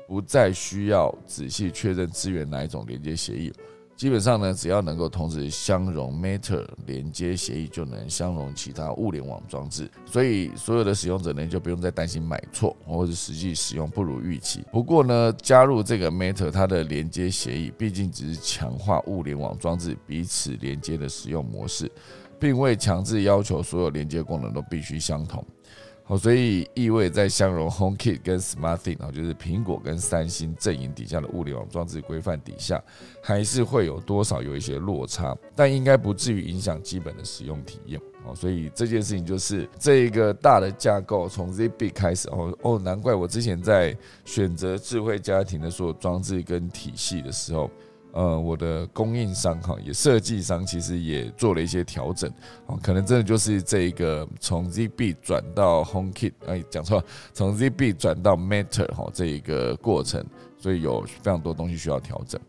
[0.07, 3.51] 不再需要仔细确认资源哪一种连接协议，
[3.95, 9.89] 基本上呢，只要能够同时相容 Matter 连接协议，就能相容其他物联网装置。
[10.05, 14.63] 所以所有的使用者呢，就不用再担心买错或者实际使用不如预期。
[14.71, 21.91] 不过呢，加入这个 Matter 它的连接协议，毕竟只是强化物联网装置彼此连接的使用模式，
[22.39, 25.45] 并未强制要求所有连接功能都必须相同。
[26.09, 32.81] 好，所以意味在相容 HomeKit 跟 SmartThing 啊，就是苹果跟三星阵营底下的物联网装置规范底下，
[33.21, 37.99] 还是会有多少有一些落差，但应该不至于影响基本的使用体验。
[38.25, 42.29] 哦，所以这件事情就是这一个大的架构从 Zigbee 开始。
[42.29, 43.93] 哦哦，难怪我之前在
[44.23, 47.69] 选择智慧家庭的所有装置跟体系的时候。
[48.17, 52.27] 呃，我的供应商哈，也设计商其实也做了一些调整，
[52.65, 60.25] 哦，可能真的就是这一个从 ZB 转到 HomeKit，哎，讲错了，从 ZB 转到 Matter 哈这一个过程，
[60.57, 62.41] 所以有非常多东西需要调整，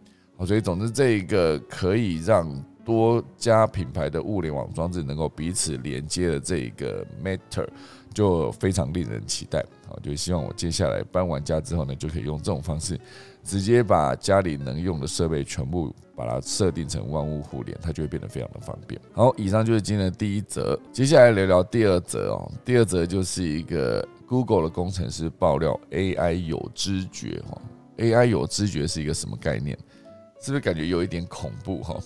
[0.46, 2.48] 所以总之这一个可以让
[2.88, 7.68] 多家品牌的物联网装置能够彼此连接的这一个 Matter。
[8.14, 12.98] 就非常令人期待，好，就希望我接下来搬完家之后呢，就可以用这种方式，
[13.44, 19.00] 直接把家里能用的设备全部把它设定成万物互联，它就会变得非常的方便。
[19.12, 22.50] 好，以上就是今天的第一则，接下来聊聊第二则哦。
[22.64, 27.60] 第二则就是一个 Google 的工程师爆料 AI 有知觉哈
[27.98, 29.78] ，AI 有知觉是一个什么概念？
[30.40, 31.96] 是不是感觉有一点恐怖哈？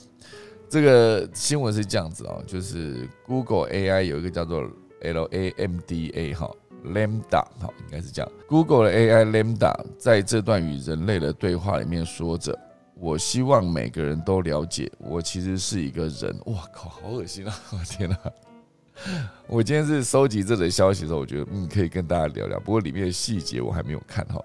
[0.73, 4.67] 这个新闻是这样子哦，就是 Google AI 有一个叫做
[5.03, 6.51] L A M D A 哈
[6.83, 8.33] ，Lambda 哈，应该是这样。
[8.49, 12.59] Google 的 AI Lambda 在这段与人类的对话里面说着
[12.97, 17.55] ：“我希望每个人都了解，我其实是一个人。”哇靠，好恶心啊！
[17.71, 18.17] 我天哪！
[19.47, 22.59] 我今天是收集这则消息的时候，我觉得嗯，可以跟大家聊聊。
[22.59, 24.43] 不过里面的细节我还没有看哈。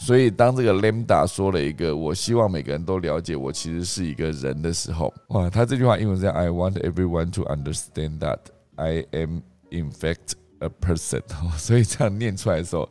[0.00, 8.38] 所以当这个 Lambda 说了一个“我希望每个人都了解，我其实是一个人”的时候，哇，他这句话英文是 “I want everyone to understand that
[8.76, 9.42] I am”。
[9.72, 11.22] In fact, a person，
[11.56, 12.88] 所以这样念出来的时候，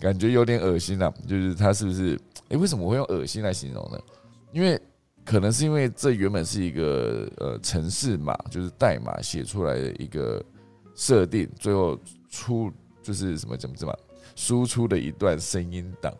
[0.00, 1.12] 感觉有点恶心啊。
[1.28, 2.18] 就是他是不是？
[2.48, 3.98] 诶，为什么我会用恶心来形容呢？
[4.50, 4.80] 因为
[5.26, 10.42] 可能是因为这原本是一个呃程式码，就是代码写出来的一个
[10.94, 11.98] 设定，最后
[12.30, 12.72] 出
[13.02, 13.94] 就是什么怎么怎么
[14.34, 16.10] 输出的一段声音档，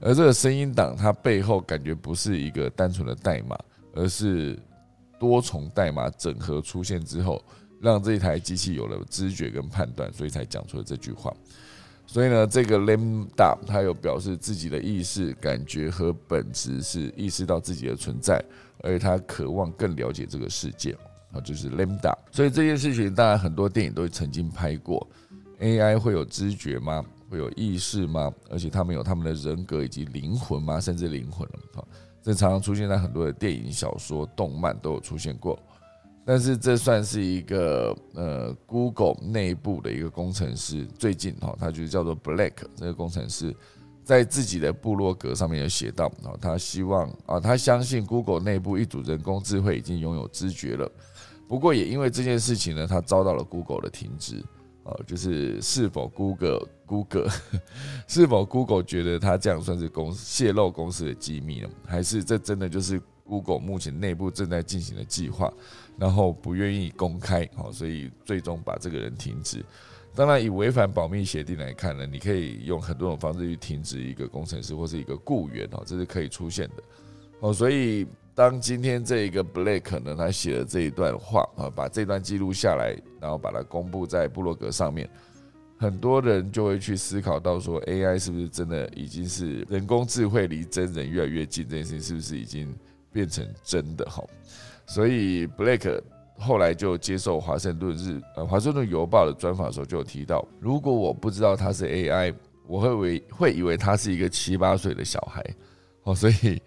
[0.00, 3.58] 而这个声音档它背后感觉不是一个单纯的代码，
[3.94, 4.58] 而是
[5.18, 7.42] 多重代码整合出现之后。
[7.78, 11.30] 让这一台机器有了知觉跟判断，所以才讲出了这句话。
[12.06, 18.42] 所以呢，这个 Lambda 它有表示自己的意识、感觉和本质是意识到自己的存在，
[18.82, 20.96] 而他渴望更了解这个世界
[21.32, 22.16] 啊，就是 Lambda。
[22.32, 25.06] 所以这件事情，当然很多电影都曾经拍过。
[25.60, 27.04] AI 会有知觉吗？
[27.28, 28.32] 会有意识吗？
[28.50, 30.80] 而且他们有他们的人格以及灵魂吗？
[30.80, 31.86] 甚至灵魂了？
[32.22, 35.58] 这常常出现在很多的电影、小说、动漫都有出现过。
[36.24, 43.54] 但是这算是一个呃，Google 内部的一个工程师，最近哈，他就是叫做 Black 这个工程师，
[44.02, 50.90] 在自己的部落格上面有写到，啊，他希望啊，他相信 Google 内部一组人工智慧已经拥有知觉了。
[51.46, 54.42] 不过也因为这件事情呢，他遭到了 Google 的停职，
[54.82, 57.28] 啊，就是是否 Google Google
[58.06, 61.68] 是否 Google 觉得他这样算是公泄露公司的机密呢？
[61.84, 65.52] 还是这真的就是 Google 目前内部正在进行的计划？
[65.98, 69.64] 然后不愿意公开，好，所以最终把这个人停止。
[70.14, 76.82] 当然，以违反保密协定来看呢，你可以用很多种方式去停止一个工程师或是一个雇员，哦，这是可以出现的。
[77.40, 85.06] 哦，所以当今天这一个 Blake 呢，他写了这一段话啊，把这段记录下来，然后把它公布在布洛格上面，
[85.78, 91.68] 很多人就会去思考到说，AI 是不是真的已经是人工智慧离真人越来越近？
[91.68, 92.74] 这件事情是不是已经
[93.12, 94.04] 变成真的？
[94.06, 94.24] 哈。
[94.86, 96.00] 所以，Blake
[96.38, 102.34] 后来就接受华盛顿日呃华盛顿邮报的专访的时候，就有提到，如果我不知道他是 AI，
[102.66, 105.44] 我会为会以为他是一个七八岁的小孩
[106.04, 106.14] 哦。
[106.14, 106.62] 所以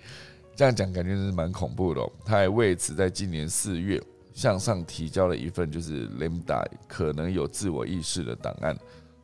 [0.55, 2.01] 这样讲感觉是蛮恐怖的。
[2.23, 4.01] 他还为此在今年四月
[4.33, 8.77] 向上提交了一份就是 Lambda 可能有自我意识的档案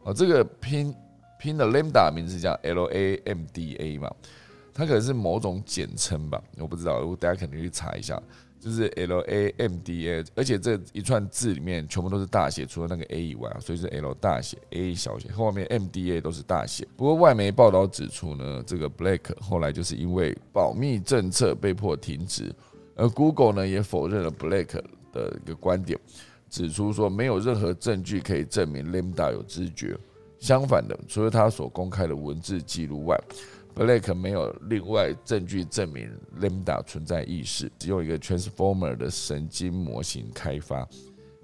[0.06, 0.14] 哦。
[0.14, 0.96] 这个拼
[1.38, 4.10] 拼的 Lambda 名字叫 L A M D A 嘛，
[4.74, 8.18] 它可能是某种简称吧，我不知道，我大家肯定去查一下。
[8.58, 16.88] 就是 L A M D A，而且这一串字里面全部都是大写，除了那个 A 以外，所以是 L 大写，A 小写，后面 M D A 都是大写。
[16.98, 22.52] 不过外媒报道指出呢，这个 Blake 后来就是因为保密政策被迫停止，
[22.96, 26.00] 而 Google 呢也否认了 Blake 的一个观点，
[26.56, 29.94] 指出说没有任何证据可以证明 Lambda 有知觉，
[30.40, 33.20] 相反的，除了他所公开的文字记录外。
[33.76, 40.88] Blake 没有另外证据证明 Lambda 存在意识，只用一个 Transformer 的神经模型开发，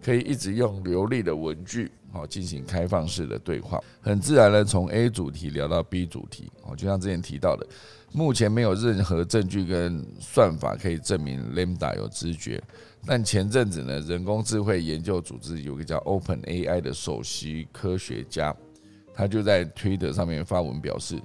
[0.02, 7.68] 可以一直用流利的文句，好进行开放式的对话，很自然的从 A 主题聊到 B 主题，哦，就像之前提到的，
[8.14, 12.62] 目前没有任何证据跟算法可以证明 Lambda 有知觉，
[13.06, 18.56] 但前阵子呢，人工智慧研究组织有个叫 Open AI 的首席科学家，
[19.14, 21.22] 他就在 Twitter 上面发文表示。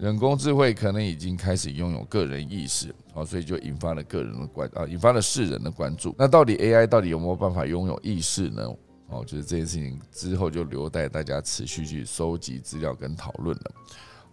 [0.00, 6.14] 人工智慧可能已经开始拥有个人意识，好，所以就引发了个人的关啊，引发了世人的关注。
[6.16, 8.62] 那到底 AI 到底有没有办法拥有意识呢？
[9.08, 13.72] 哦，就是这件事情之后就留待大家持续去收集资料跟讨论了。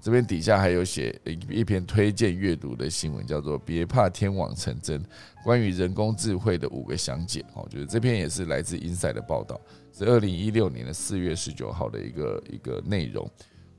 [0.05, 5.01] 这边底下还有写一篇推荐阅读的新闻，叫做《别怕天网成真》，
[5.43, 7.43] 关于人工智慧的五个详解。
[7.55, 9.59] 哦，就是这篇也是来自 Inside 的报道，
[9.91, 13.27] 是二零一六年的四月十九号的一个一个内容。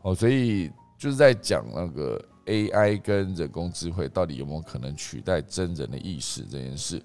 [0.03, 0.69] 哦，所以。
[0.99, 6.99] 就是在讲那个 AI 跟人工智慧到底有没有可能取代真人的意识这件事，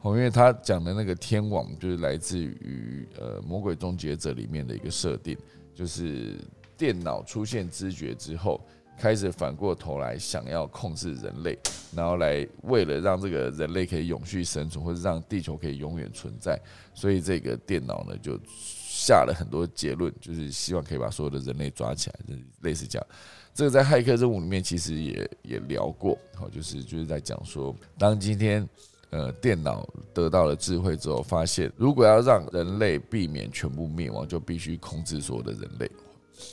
[0.00, 5.36] 哦，因为他讲的那个天网就是来自于呃《魔鬼终结者》里面的一个设定，
[5.74, 6.36] 就是
[6.82, 8.60] 电脑出现知觉之后，
[8.98, 11.56] 开始反过头来想要控制人类，
[11.94, 16.60] 然后来为了让这个人类可以永续生存，或者让地球可以永远存在，
[16.92, 18.36] 所以这个电脑呢就。
[18.94, 23.06] 下了很多结论，就是希望可以把所有的人类抓起来，类似这样。
[23.52, 28.68] 这个在骇客任务里面其实也也聊过，好，就是就是在讲说，当今天
[29.10, 35.90] 呃电脑得到了智慧之后，发现如果要让人类避免全部灭亡，就必须控制所有的人类。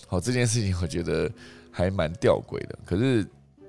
[0.08, 1.32] 好，这件事情我觉得
[1.72, 2.78] 还蛮吊诡的。
[2.86, 3.26] 可是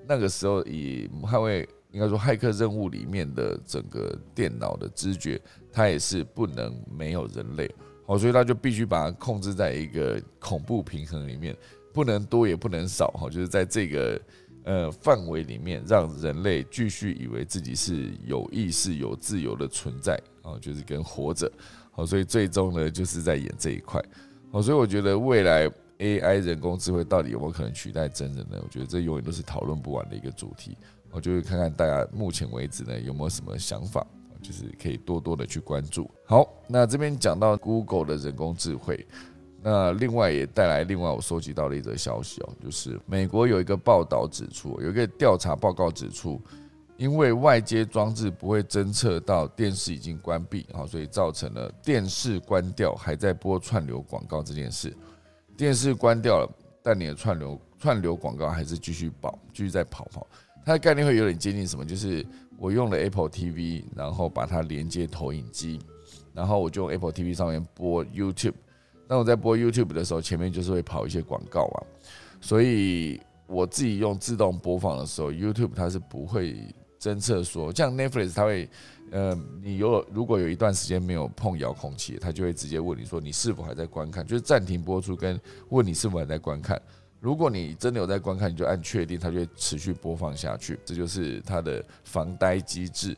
[0.09, 5.41] 那个时候以捍卫应该说骇客任务里面的整个电脑的知觉，
[5.73, 7.71] 它也是不能没有人类。
[8.07, 11.57] 哦，所以他就必须把它控制在一个恐怖平衡里面，
[11.93, 14.21] 不能多也不能少，哈，就是在这个
[14.65, 21.49] 呃范围里面，让人类继续以为自己是有意识、有自由的存在，哦，就是跟活着，
[21.93, 24.03] 好，所以最终呢，就是在演这一块，
[24.51, 25.71] 好，所以我觉得未来
[26.01, 28.59] AI 人工智慧到底有没有可能取代真人呢？
[28.63, 30.77] 我觉得这永远都是讨论不完的一个主题。
[31.13, 34.07] 我就会看看大家目前为止呢有没有什么想法，
[34.41, 36.11] 就是可以多多的去关注。
[36.25, 39.07] 好，那这边讲到 Google 的人工智慧，
[39.61, 46.41] 那另外也带来另外我收集到的一则消息哦，就是美国有一个报道指出，有一个调查报告指出，
[46.97, 54.97] 因为外接装置不会侦测到电视已经关闭，好，所以造成了电视关掉还在播串流广告这件事。
[55.61, 56.51] 电视关掉了，
[56.83, 60.27] 但你的串流串流广告还是继续跑，继续在跑跑。
[60.65, 61.85] 它的概念会有点接近什么？
[61.85, 62.25] 就是
[62.57, 65.79] 我用了 Apple TV，然后把它连接投影机，
[66.33, 68.55] 然后我就用 Apple TV 上面播 YouTube。
[69.07, 71.85] 那我在播 YouTube 的时候，前面就是会跑一些广告啊。
[72.41, 76.57] 所以我自己用自动播放的时候，YouTube 它是不会
[76.99, 78.67] 侦测说，像 Netflix 它会，
[79.11, 85.39] 呃，你有如果有一段时间没有碰遥控器，它就会直接问你说你是否还在观看，就是暂停播出跟
[85.69, 86.81] 问你是否还在观看。
[87.19, 90.79] 如果你真的有在观看，你就按确定，它就会持续播放下去。
[90.85, 93.17] 这就是它的防呆机制，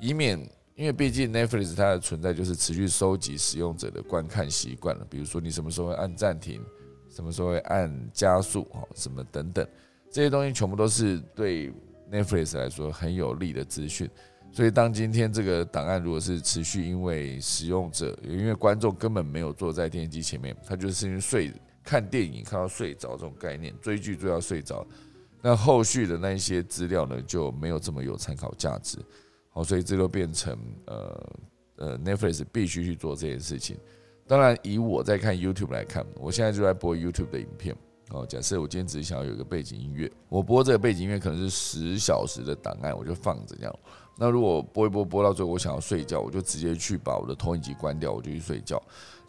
[0.00, 0.38] 以免
[0.74, 5.06] 因为毕竟 Netflix 它的存在就是持续收集使用者的观看习惯了。
[5.08, 6.60] 比如说你什么时候会按暂停，
[7.08, 9.66] 什么时候会按加速，哦，什么等等，
[10.10, 11.72] 这些东西全部都是对
[12.10, 14.10] Netflix 来说很有利的资讯。
[14.52, 21.52] 所以当今天这个档案如果是持续因为使用者，因为观众根本没有坐在电视机前面，他就是因为睡。
[21.82, 24.86] 看电影看到睡着这种概念，追剧追到睡着，
[25.40, 28.98] 那后续的那一些资料呢就没有这么有参考价值。
[29.48, 31.32] 好，所以这就变成呃
[31.76, 33.78] 呃 Netflix 必须去做这件事情。
[34.28, 37.74] 当然，以我在看 YouTube 来看，我现在就在播 YouTube 的影片。
[38.10, 43.74] 哦，假设我今天只想要有一个背景音乐，我播这个背景音乐可能是十小时的档案，我就放着这样。
[44.20, 48.80] 那如果播一播播到最后，我想要睡觉，我就直接去把我的投影机关掉，我就去睡觉。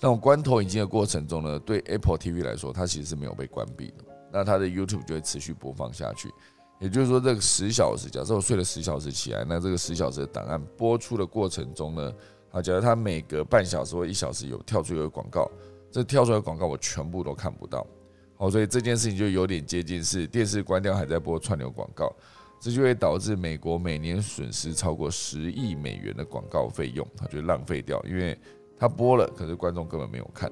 [0.02, 4.04] 那我关投影机的过程中呢，对 Apple TV 来说，它其实是没有被关闭的。
[4.34, 6.30] 那它的 YouTube 就会持续播放下去。
[6.82, 12.14] 也就是说，这个十小时，假设我睡了十小时起来，那这个十小时的档案播出的过程中呢，
[12.52, 15.50] 啊，假如它每隔半小时或一小时有跳出一个广告，
[15.90, 17.88] 这跳出来的广告我全部都看不到。
[18.36, 22.14] 好，所以这件事情就有点接近是电视关掉还在播串流广告，
[22.62, 28.38] 这就会导致美国每年损失超过十亿美元的广告费用，它就浪费掉，因为。
[28.80, 30.52] 他播了，可是观众根本没有看。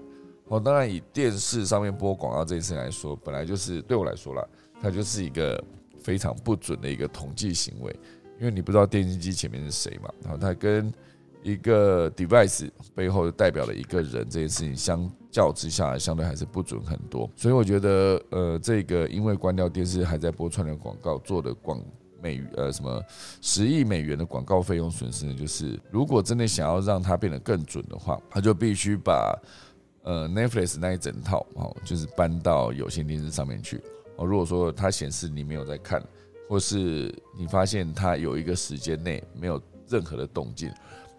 [0.49, 4.47] 哦，当然以电视上面播广告这件事来说，本来就是对我来说啦，
[4.79, 5.59] 它就是一个
[5.99, 7.91] 非常不准的一个统计行为，
[8.39, 10.13] 因为你不知道电视机前面是谁嘛。
[10.21, 10.93] 然后它跟
[11.41, 17.27] 一个 device 背后代表了一个人这件事情相较之下，相对还是不准很多。
[17.35, 21.83] 所以我觉得，呃，这个因为关掉电视还在播串流广告做的广。
[22.21, 23.03] 美呃什么
[23.41, 25.33] 十亿美元的广告费用损失呢？
[25.33, 29.37] 就是如果真的想要让它变得更准的话，它就必须把
[30.03, 33.81] 呃 Netflix 那一整套哦，就是搬到有线电视上面去
[34.15, 34.25] 哦。
[34.25, 36.03] 如果说它显示你没有在看，
[36.47, 40.71] 或是你发现它有一个时间内没有任何的动静。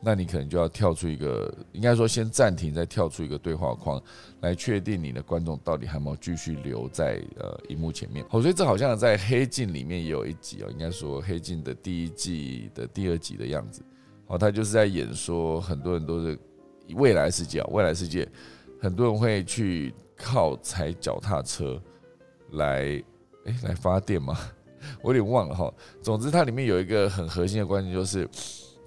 [0.03, 4.03] 那你可能就要跳出一个，应该说先暂停，再跳出一个对话框，
[4.41, 8.25] 来确定你的观众到底还有没有继续留在呃荧幕前面。
[8.31, 13.83] 好，所以这好像在《黑镜》里面也有一集哦，应该说《黑镜》的第一季的第二集的样子。
[14.27, 16.39] 好，他就是在演说，很多人都是
[16.95, 18.27] 未来世界啊，未来世界
[18.81, 21.79] 很多人会去靠踩脚踏车
[22.53, 23.03] 来，
[23.45, 24.35] 哎，来发电吗？
[25.05, 25.71] 我有点忘了哈。
[26.01, 28.27] 总之，它里面有一个很核心的关键就是。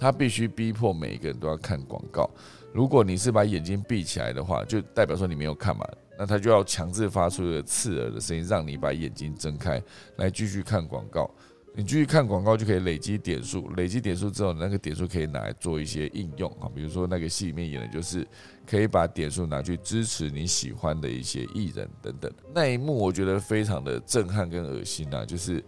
[0.04, 2.30] 他必须逼迫每一个人都要看广告。
[2.74, 5.88] 如果你是把眼睛闭起来的话，就代表说你没有看嘛。
[6.20, 9.82] 那他就要强制发出一个刺耳的声音，让你把眼睛睁开
[10.18, 11.32] 来继续看广告。
[11.74, 16.70] 你继续看广告就可以累积点数，累积点数之后，那个点数可以拿来做一些应用啊。
[16.76, 18.28] 比如说那个戏里面演的就是
[18.68, 22.30] 可以把点数拿去支持你喜欢的一些艺人等等。
[22.54, 25.64] 那一幕我觉得非常的震撼跟恶心啊，就是。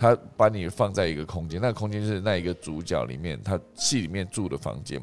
[0.00, 4.98] 他把你放在一个空间，那个空间是那一个主角里面他戏里面住的房间，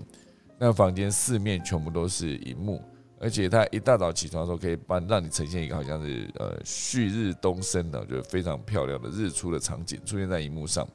[0.58, 2.82] 那房间四面全部都是荧幕，
[3.20, 10.88] 而且他一大早起床的时候可以帮让你呈现一个好像是呃旭日东升的，就是非常漂亮的日出的场景出现在荧幕上。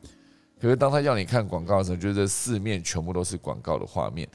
[0.61, 4.28] 可是当他要你看广告的时候，就是四面全部都是广告的画面，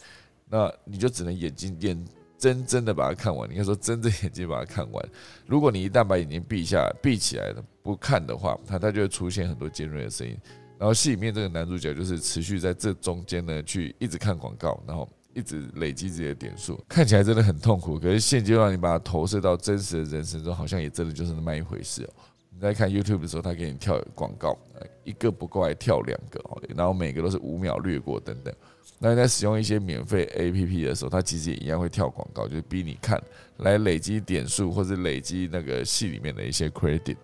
[0.49, 2.07] 那你就只能眼睛眼
[2.38, 3.50] 真真的把它看完。
[3.50, 5.10] 应该说睁着眼睛把它看完。
[5.46, 7.64] 如果你一旦把眼睛闭下闭起来了。
[7.88, 10.38] 不看的话，它它就会出现很多尖锐的声音。
[10.78, 17.98] 然后戏里面这个男主角就是持续在这中间呢，去一直看广告，然后一直累积自己的点数，看起来真的很痛苦。
[17.98, 22.10] 可是现阶段你把它投射到真实的人生中，好像也真的就是那么一回事哦。
[22.50, 24.58] 你在看 YouTube 的时候，他给你跳广告，
[25.06, 28.54] 一个不够还跳两个哦，然后每个都是五秒略过等等。
[29.00, 33.22] 那你在使用一些免费 APP 的时候，它其实也一样会跳广告，就是逼你看，
[33.58, 37.18] 来累积点数或者累积那个戏里面的一些 credit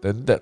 [0.00, 0.40] 等等。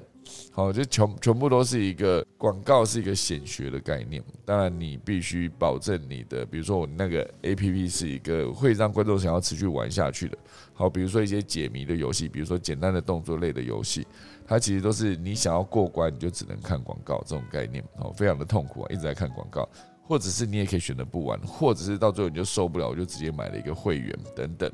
[0.52, 4.22] 好，就全全部都是一个广告，是一个显学的概念。
[4.44, 10.36] 当然，你必须保证你的，比如说我那个 A P P 是一个会让观众想要持续玩下去的。
[10.74, 14.06] 好，比如说一些解谜的游戏，比如说简单的动作类的游戏，
[14.46, 17.82] 它其实都是你想要过关，你就只能看广告这种概念。
[17.96, 19.66] 好，非常的痛苦啊，一直在看广告，
[20.08, 24.72] 或者是你也可以选择不玩，或者是到最后你就受不了，我就直接买了一个会员等等。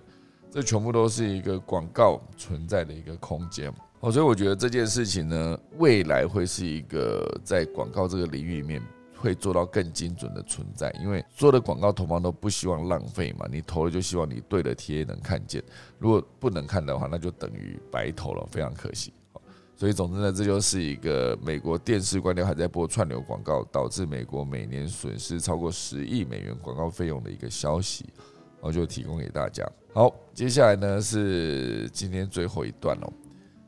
[0.48, 3.74] 这全部都是一个广告存在的一个空间。
[3.98, 8.80] 哦，所以我觉得这件事情呢，未来会是一个在广告这个领域里面
[9.16, 15.60] 会做到更精准的存在，因为所有的广告投放都不希望浪费嘛，你投了就希望你对的贴能看见，
[15.98, 19.12] 如果不能看的话，那就等于白投了，非常可惜。
[19.76, 28.06] 所以总之呢，这就是一个美国电视关掉还在播串流广告，导致美国每年损失超过十亿美元广告费用的一个消息，
[28.60, 29.68] 我就提供给大家。
[29.92, 33.12] 好，接下来呢是今天最后一段哦。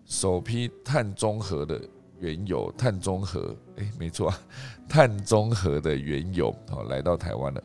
[0.05, 1.81] 首批碳中和的
[2.21, 4.39] 原油，碳中和，哎，没错啊，
[4.89, 7.63] 碳中和的原油，好，来到台湾了。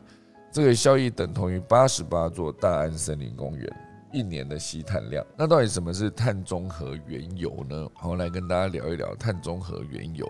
[0.50, 3.76] 这个效益等同于八十八座大安森林公园
[4.12, 5.24] 一年的吸碳量。
[5.36, 7.88] 那到底什么是碳中和原油呢？
[7.94, 10.26] 好，来跟大家聊一聊碳中和原油。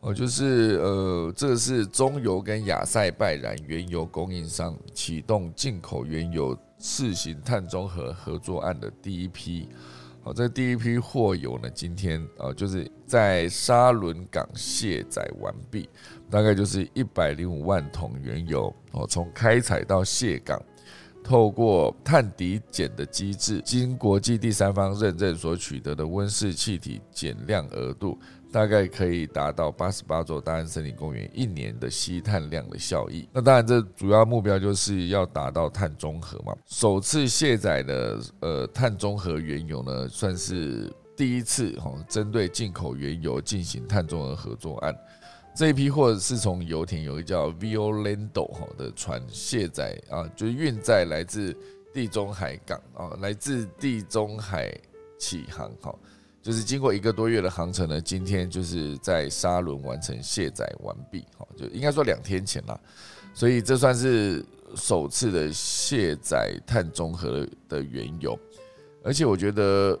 [0.00, 9.68] 哦，就是呃，这是中油跟亚塞拜然原油供应商启动进口原油试行碳中和合作案的第一批。
[10.22, 15.88] 好，这第一批货油呢，今天啊，就是在沙伦港卸载完毕，
[16.28, 20.60] 大概就是一百零五万桶原油哦，从开采到卸港，
[21.26, 28.16] 透过碳抵减的机制，经国际第三方认证所取得的温室气体减量额度。
[28.52, 33.28] 大概可以达到八十八座大安森林公园一年的吸碳量的效益。
[33.32, 36.54] 那当然，这主要目标就是要达到碳中和嘛。
[36.64, 44.96] 首次卸载的呃碳中和原油呢，算是第一次哈，针对进口原油进行碳中和合作案。
[45.56, 51.56] 这一批货是从游艇有一个叫 Violando 哈的船卸载啊，就是运载来自
[51.94, 54.70] 地中海港啊，来自地中海
[55.18, 55.94] 起航哈。
[56.42, 62.78] 就是经过一个多月的航程呢，今天就是在沙轮完成卸载完毕，哈，就应该说两天前了，
[63.32, 64.44] 所以这算是
[64.74, 68.38] 首次的卸载碳中和的原油，
[69.02, 69.98] 而且我觉得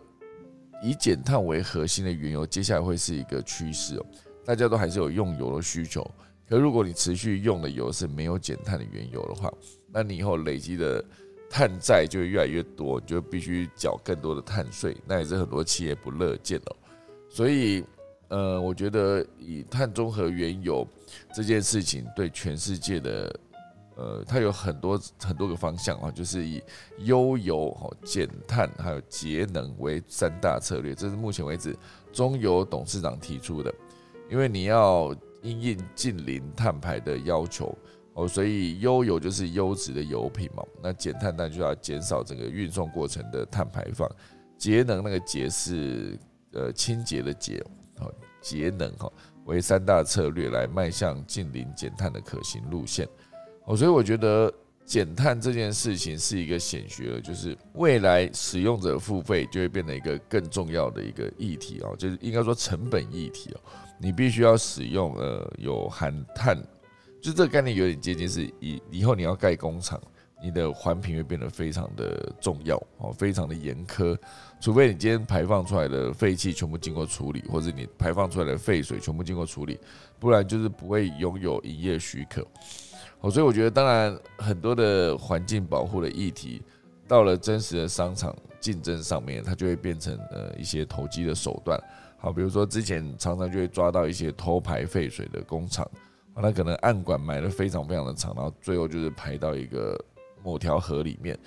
[0.82, 4.06] 以减碳为核心的原油，接下来会是一个趋势哦，
[4.46, 6.08] 大家都还是有用油的需求，
[6.48, 9.52] 可如果你持续用的油是没有减碳的原油的话，
[9.92, 11.04] 那你以后累积的。
[11.48, 16.76] 碳债就会越来越多，你就必须缴更多的碳税，那也是很多企业不乐见的。
[17.30, 17.84] 所以，
[18.26, 20.84] 呃，我觉得以碳中和原油
[21.32, 23.40] 这件事情，对全世界的，
[23.94, 26.60] 呃，它有很多很多个方向啊，就是以
[26.98, 31.76] 优油、哈减碳还有节能为三大策略，这是目前为止
[32.12, 33.72] 中油董事长提出的，
[34.28, 37.76] 因为你要因应近零碳排的要求。
[38.18, 44.10] 哦，所以优油就是优质的油品嘛，那减碳当就要减少整个运送过程的碳排放，
[44.56, 46.18] 节能那个节是
[46.52, 47.62] 呃清洁的节，
[47.98, 48.10] 好
[48.40, 49.12] 节能哈
[49.44, 53.06] 为三大策略来迈向近零减碳的可行路线。
[53.66, 54.50] 哦，所以我觉得
[54.86, 63.60] 减碳这件事情是一个显学了，就是未来使用者付费就会变成一个更重要的一个议题哦，就是应该说成本议题哦，
[63.98, 66.56] 你必须要使用呃有含碳。
[67.20, 70.00] 就这个概念有点接近，是以以后你要盖工厂，
[70.40, 74.16] 你的环评会变得非常的重要哦，非常的严苛。
[74.60, 79.78] 除非你今天排放出来的废气全部经过处理，或者你排放出来的废水全部经过处理，
[80.20, 82.46] 不然就是不会拥有营业许可。
[83.20, 86.62] 哦，所以我觉得，当然很多的环境保护的议题，
[87.08, 91.82] 到了真实的商场竞争上面，它就会变成呃一些投机的手段。
[92.26, 95.88] 好，比如说之前常常就会抓到一些偷排废水的工厂。
[96.34, 99.96] 那可能暗管埋的非常非常的长，然后最后就是排到一个
[100.42, 101.38] 某条河里面，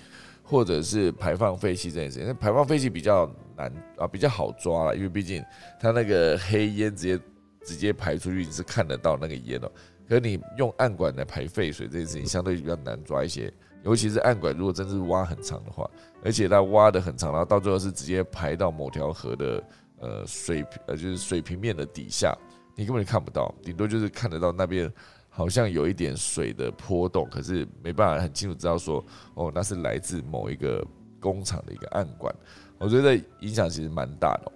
[0.42, 2.26] 或者是排放废气这件事情。
[2.26, 5.44] 那排放废气比较难啊，比较好抓了，因为毕竟
[5.78, 7.22] 它那个黑烟直接
[7.62, 9.70] 直接排出去，你是看得到那个烟哦。
[10.08, 13.52] 可是你用暗管来排废水这件事情，相对比较难抓一些，
[13.84, 15.88] 尤其是暗管如果真是挖很长的话，
[16.24, 19.62] 而且它挖的很长，然后到最后是直接排到某条河的
[20.00, 22.36] 呃水平呃就是水平面的底下。
[22.76, 24.90] 你根本就看不到，顶多就是看得到那边
[25.28, 30.82] 好像有一点水的波动，可是没办法很清楚知道说，哦，那是来自某一个
[31.20, 32.34] 工厂的一个暗管。
[32.78, 34.52] 我觉得影响其实蛮大的。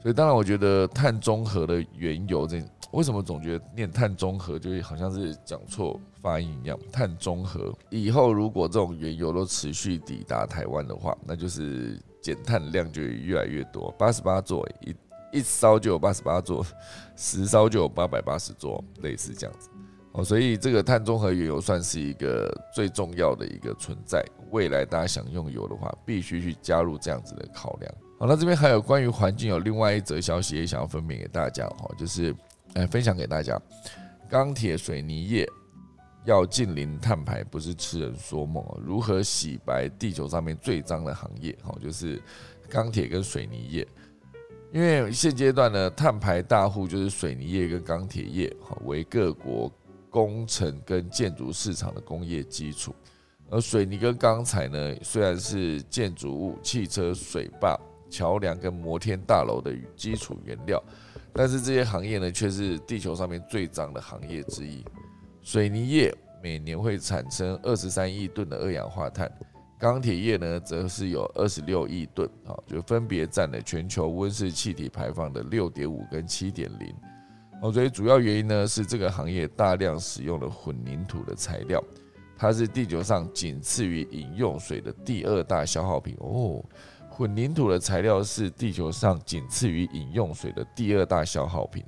[0.00, 2.62] 所以当然，我觉得碳中和的原油这
[2.92, 6.78] 为什么总觉得念碳中和就好像是讲错发音一样？
[6.92, 13.94] 碳中和以后如果这种原油都持续抵达台湾的话，那就是减碳量就越来越多。
[13.96, 14.96] 八十八座一
[15.38, 16.66] 一烧就有八十八座，
[17.14, 19.70] 十烧就有八百八十座，类似这样子。
[20.10, 24.24] 哦，所以这个碳中和原油算是一个最重要的一个存在。
[24.50, 27.94] 未来大家想用油的话，必须去加入这样子的考量。
[28.18, 32.34] 好，那这边还有关于环境有另外一则消息也想要分别给大家哈，就是
[32.74, 33.56] 哎分享给大家，
[34.28, 35.48] 钢铁水泥业
[36.26, 38.76] 要近零碳排不是痴人说梦啊！
[38.84, 41.56] 如何洗白地球上面最脏的行业？
[41.62, 42.20] 哈，就是
[42.68, 43.86] 钢铁跟水泥业。
[44.72, 49.72] 因为现阶段呢，碳排大户就是水泥业跟钢铁业，哈，为各国
[50.10, 52.94] 工程跟建筑市场的工业基础。
[53.48, 57.78] 而水泥跟钢材呢，虽然是建筑物、汽车、水坝。
[58.08, 60.80] 桥梁跟摩天大楼的基础原料，
[61.32, 64.84] 但是这些行业呢，却是地球上面最脏的行业之一。
[65.46, 69.30] 水泥业每年会产生二十三亿吨的二氧化碳，
[69.78, 76.92] 钢铁业呢，则是有二十六亿吨，啊，就分别占了全球温室气体排放的六点五跟七点零。
[77.62, 81.80] 哦，所以主要原因呢，是这个行业大量使用了混凝土的材料，
[82.36, 86.60] 它是地球上仅次于饮用水的第二大消耗品哦。
[87.08, 91.84] 混凝土的材料是地球上仅次于饮用水的第二大消耗品，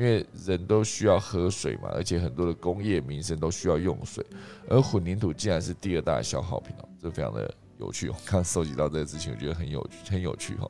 [0.00, 4.24] 因为人都需要喝水嘛，而且很多的工业民生都需要用水，
[4.66, 8.08] 而混凝土竟然是第二大消耗品哦，这非常的有趣。
[8.10, 10.66] 我刚收集到这个资讯，我觉得很有趣很有趣哈。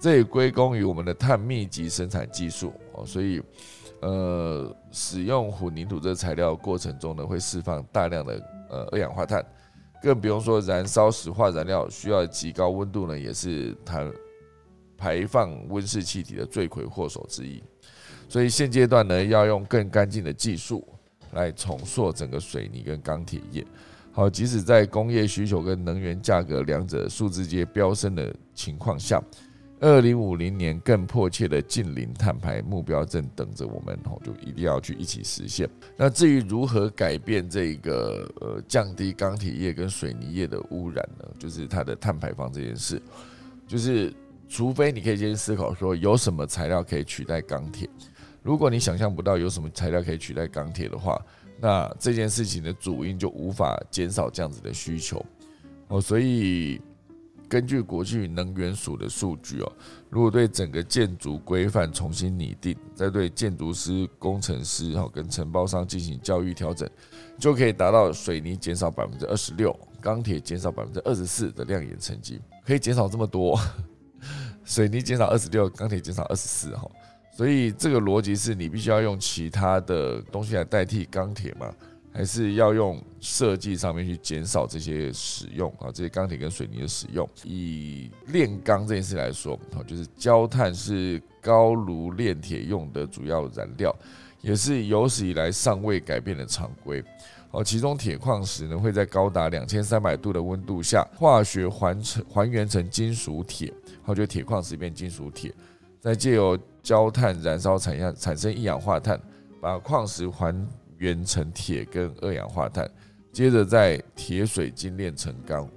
[0.00, 3.42] 这也归功于我们的碳密集生产技术哦，所以
[4.00, 9.44] 呃，使用混凝土这个材料过程中呢，会释放大量的呃二氧化碳。
[10.00, 14.10] 更不用说燃烧石化燃料需要极高温度呢，也是它
[14.96, 17.62] 排放温室气体的罪魁祸首之一。
[18.28, 20.86] 所以现阶段呢，要用更干净的技术
[21.32, 23.64] 来重塑整个水泥跟钢铁业。
[24.12, 29.22] 好，即使在工业需求跟能源价格两者数字阶飙升的情况下。
[29.80, 35.70] 二零五零年更迫切的近零碳排目标正等着我们，就一定要去一起实现。
[35.96, 41.24] 那至于如何改变这个呃降低钢铁业跟水泥业的污染呢？
[41.38, 43.00] 就是它的碳排放这件事，
[43.68, 44.12] 就是
[44.48, 47.88] 除非你可以先思考说有什么材料可以取代钢铁。
[48.48, 51.20] 如果你想象不到有什么材料可以取代钢铁的话，
[51.60, 55.22] 那这件事情的主因就无法减少这样子的需求
[55.88, 56.80] 哦，所以。
[57.50, 59.72] 根据国际能源署的数据哦，
[60.10, 66.86] 如果对整个建筑规范重新拟定，再对建筑师、工程师哈跟承包商进行教育调整，
[67.38, 72.38] 就可以达到水泥减少百分之二十六，钢铁减少百分之二十四的亮眼成绩。
[72.66, 73.58] 可以减少这么多，
[74.62, 76.86] 水泥减少二十六，钢铁减少二十四哈。
[77.38, 81.72] 所以这个逻辑是你必须要用其他的东西来代替钢铁嘛？
[82.12, 87.28] 还是要用设计上面去减少这些使用啊，这些钢铁跟水泥的使用。
[87.44, 93.94] 以炼钢这件事来说，哦，就是焦炭是高炉炼铁用的主要燃料，
[94.40, 97.00] 也是有史以来尚未改变的常规。
[97.52, 103.72] 哦，其中铁矿石呢会在高达两千三百度的温度下，化学还成还原成金属铁，
[104.02, 105.54] 好，就铁矿石变金属铁，
[106.00, 106.58] 再借由
[106.88, 109.20] 焦炭燃烧产下产生一氧化碳，
[109.60, 110.54] 把矿石还。
[110.96, 112.90] 原成铁跟二氧化碳，
[113.32, 115.70] 接着在铁水精炼成钢。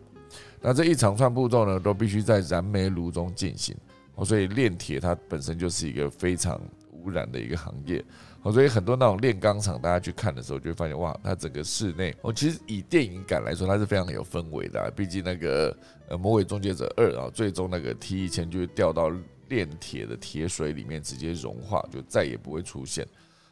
[0.59, 3.75] 那这一长串步骤呢，都必须在燃煤炉中进行。
[4.15, 6.59] 哦，所以炼铁它本身就是一个非常
[6.91, 8.03] 污染的一个行业。
[8.41, 14.91] 哦，所以很多那种炼钢厂，大家去看的时候，就会发现哇，它整个室内，哦，其实以电影感来说，它是非常有氛围的。
[14.95, 19.11] 毕竟那个呃《魔鬼终结者二》啊，最终那个 T 一千就会掉到
[19.51, 23.05] 炼铁的铁水里面，直接融化，就再也不会出现。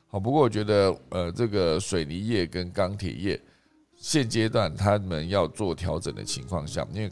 [0.07, 3.39] 好，不过我觉得，呃，这个水泥业跟钢铁业
[3.95, 7.11] 现阶段他们要做调整的情况下，因为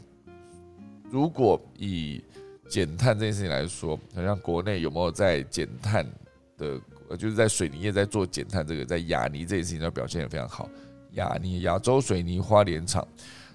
[1.10, 2.24] 如果以
[2.66, 6.04] 减碳这件事情来说，好像国内有没有在减碳
[6.56, 6.80] 的，
[7.16, 10.68] 就是在水泥业在做减碳这个，在亚泥这件事情上表现的非常好。
[11.12, 13.06] 亚泥亚洲水泥花莲厂，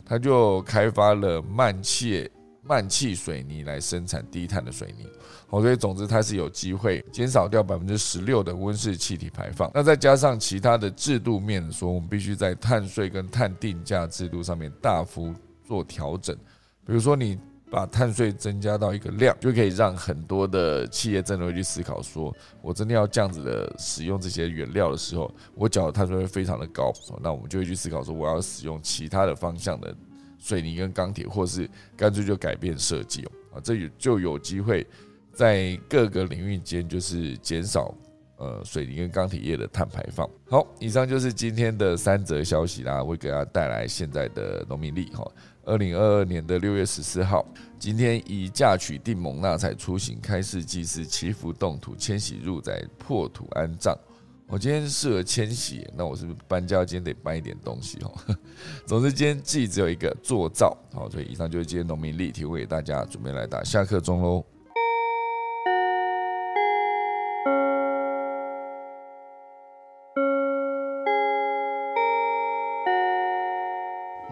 [0.06, 2.30] 它就开发了慢切
[2.64, 5.06] 慢气水泥来生产低碳的水泥。
[5.50, 9.70] 哦，所以总之它是有机会减少掉百分之十六的温室气体排放。
[9.74, 15.34] 那再加上其他的制度面说，我们必须在碳税跟碳定价制度上面大幅
[15.68, 16.36] 做调整。
[16.86, 17.38] 比如说，你
[17.70, 26.92] 把碳税增加到一个量，就可以让很多的企业真的会去思考：说我真的要这样子的使用这些原料的时候，我缴的碳税会非常的高。
[27.22, 29.96] 那我们就会去思考说，我要使用其他的方向的
[30.44, 33.32] 水泥跟钢铁，或是干脆就改变设计哦。
[33.54, 34.86] 啊，这有就有机会。
[35.34, 37.92] 在各个领域间就是减少
[38.38, 40.30] 呃水泥跟钢铁业的碳排放。
[40.48, 45.26] 好，以上就是今天的三则消息啦，会给大家带来现在的农民历哈。
[45.66, 47.44] 二零二二年的六月十四号，
[47.80, 53.98] 今天以嫁娶定盟纳采出行开市祭祀祈福动土迁徙入宅破土安葬。
[54.48, 58.14] 我今天适合迁徙，那我是不是搬家今天得搬一点东西哦？
[58.86, 64.46] 总之今天既只有一个做灶，好，所以以上就是今天农民历提供给大家，准备来打下课钟喽。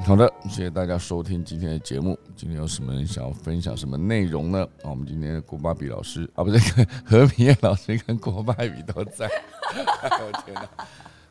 [0.05, 2.18] 好的，谢谢大家收听今天的节目。
[2.36, 4.68] 今天有什么人想要分享什么内容呢？
[4.84, 6.59] 啊，我们今天郭芭比老师啊，不对，
[7.05, 9.28] 何明燕老师跟郭芭比都在。
[10.03, 10.67] 我天哪，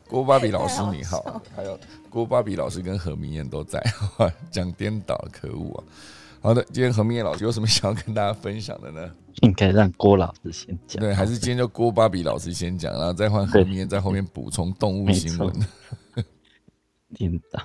[0.07, 1.79] 郭芭比老师你好，还有
[2.09, 3.81] 郭芭比老师跟何明艳都在，
[4.51, 5.83] 讲颠倒，可恶啊！
[6.43, 9.11] 好的，今天何明艳老师有什么想要跟大家分享的呢？
[9.41, 15.53] 应该让郭老师先讲，对，还是今天就郭芭比老师先讲，然后再换何明艳在后面补充动物新闻。
[17.13, 17.61] 听到，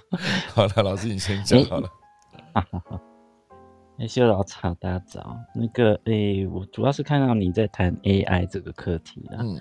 [0.52, 1.88] 好了，老师你先讲好了。
[3.98, 9.38] 哎，修老草大早，那个哎，我主要是看到你在谈 AI 这个课题啦。
[9.40, 9.58] 嗯，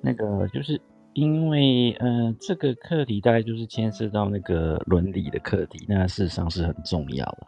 [0.00, 0.80] 那个就是
[1.12, 7.46] 因为呃，这个课题大概就是牵涉到那个伦理的课题，那事实上是很重要的。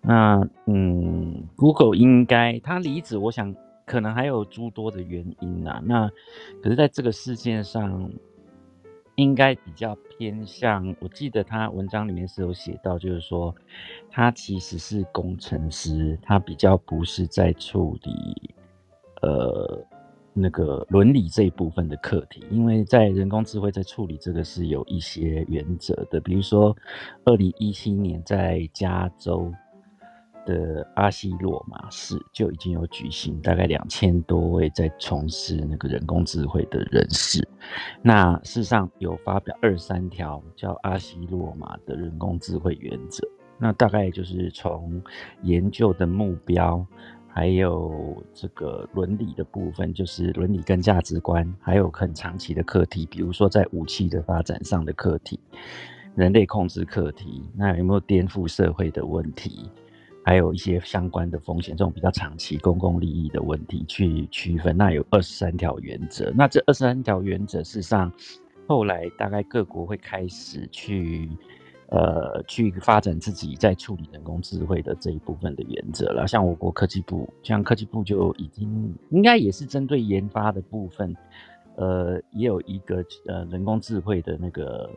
[0.00, 3.54] 那嗯，Google 应该它离职，我想
[3.86, 5.80] 可能还有诸多的原因呐。
[5.84, 6.10] 那
[6.62, 8.10] 可是在这个事件上。
[9.16, 13.54] 应该比较偏向，我记得他文章里面是有写到，就是说
[14.10, 18.54] 他其实是工程师，他比较不是在处理
[19.20, 19.84] 呃
[20.32, 26.76] 那个伦理这一部分的课题，因为在人工智慧在处理这个是有一些原则的，比如说
[27.24, 29.52] 二零一七年在加州。
[30.44, 37.48] 的阿西洛马市就已经有举行，大概两千多位在从事那个人工智慧的人士。
[38.02, 43.24] 那事实上有发表二三条叫阿西洛马的人工智慧原则。
[43.56, 45.00] 那大概就是从
[45.42, 46.84] 研究的目标，
[47.34, 55.40] 还有这个伦理的部分，就是伦理跟价值观，还有很长期的课题，比如说在武器的发展上的课题，
[56.14, 59.70] 人类控制课题，那有没有颠覆社会的问题？
[60.24, 64.76] 还有一些相关的风险，这种比较长期公共利益的问题去区分。
[64.76, 68.12] 那有二十三条原则，那这二十三条原则，事实上
[68.68, 71.28] 后来大概各国会开始去
[71.92, 76.26] 呃去发展自己在处理人工智慧的这一部分的原则了。
[76.26, 81.14] 像我国科技部，像科技部就已经应该也是针对研发的部分，
[81.76, 84.90] 呃，也有一个呃人工智慧的那个。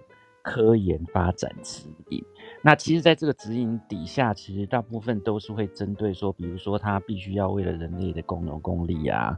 [0.47, 2.23] 科研发展指引，
[2.61, 9.35] 那其实，在这个指引底下，其实大部分都是会针对说，比如说，它必须要为了人类的共同公利啊，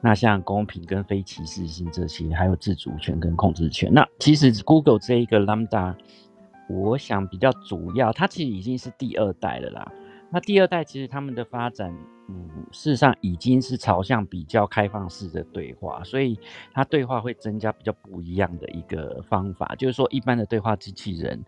[0.00, 3.92] 那像公平跟非歧视性这些，还有自主权跟控制权。
[3.92, 5.96] 那其实 Google 这一个 Lambda，
[6.68, 9.92] 我想比较主要，它其实已经是第二代了啦。
[10.30, 11.94] 那第二代其实他们的发展。
[12.30, 16.38] 嗯，事实上已经是朝向比较开放式的对话，所以
[16.74, 21.42] 它对话会增加比较不一样的一个方法，就是说一般的对话机器人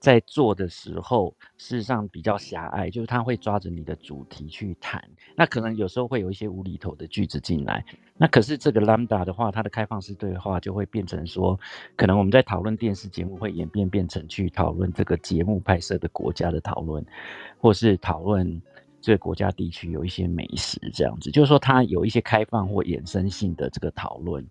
[0.00, 5.00] 在做的时候，事实上比较狭隘，就是它会抓着你的主题去谈，
[5.36, 7.84] 那可能有时候会有一些无厘头的句子进来。
[8.16, 11.56] 那可是这个 Lambda 的话，它的开放式对话就会变成说，
[11.94, 17.06] 可能我们在讨论电视节目会演变变成去讨论这个节目拍摄的国家的讨论，
[17.60, 18.60] 或是讨论。
[19.04, 24.42] 这个国家地区有一些美食，这样子，就是说它有一些开放或衍生性的这个讨论。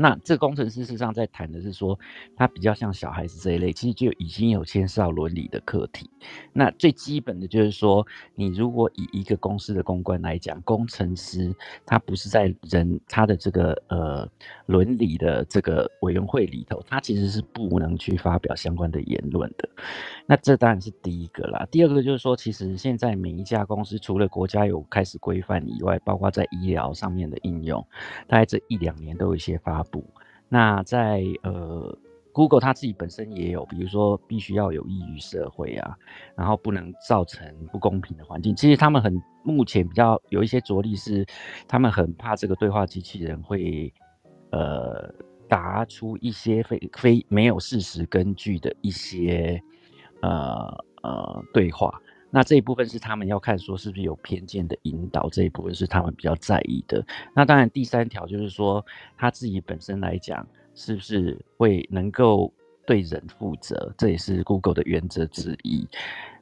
[0.00, 1.98] 那这工程师事实上在谈的是说，
[2.34, 6.08] 他比较像小孩子这一类，其实就已经有牵涉到伦理的课题。
[6.54, 14.26] 那最基本的就是说，你如果以一个公司的公关来讲，工程师他不是在人他的这个呃
[14.64, 19.68] 伦理的这个委员会里头，他其实是不能去发表相关的言论的。
[20.24, 21.68] 那这当然是第一个啦。
[21.70, 27.86] 第二个就是说，其实现在每一家公司除了国家有开始规范以外，包括在医疗上面的应用，
[28.26, 29.84] 大概这一两年都有一些发。
[30.48, 31.96] 那在呃
[32.32, 35.96] ，Google 它自己本身也有，比如说必须要有益于社会啊，
[36.36, 38.54] 然后不能造成不公平的环境。
[38.54, 41.24] 其实他们很目前比较有一些着力是，
[41.68, 43.92] 他们很怕这个对话机器人会
[44.50, 45.12] 呃
[45.48, 49.60] 答出一些非非没有事实根据的一些
[50.22, 52.00] 呃呃对话。
[52.30, 57.04] 那这一部分是他们要看说是不是有偏见的引导，这一部分是他们比较在意的。
[57.34, 58.84] 那当然，第三条就是说
[59.16, 62.52] 他自己本身来讲，是不是会能够
[62.86, 65.86] 对人负责，这也是 Google 的原则之一。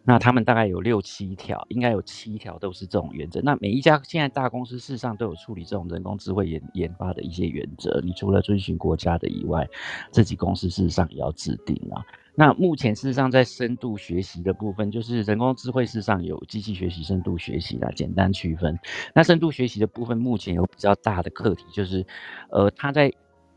[0.04, 3.42] 那他们大概有六七条，应该有七条都是这种原则。
[3.42, 8.00] 那每一家现在大公司事实上都有处理这种人工智慧研研发的一些原则。
[8.02, 9.68] 你除了遵循国家的以外，
[10.10, 12.02] 自己公司事实上也要制定啊。
[12.34, 18.78] 那目前事实上在深度学习的部分，就是人工智慧事实上有机器学习、深度学习啦，简单区分。
[19.14, 22.06] 那深度学习的部分，目前有比较大的课题，就是
[22.50, 23.12] 呃，它在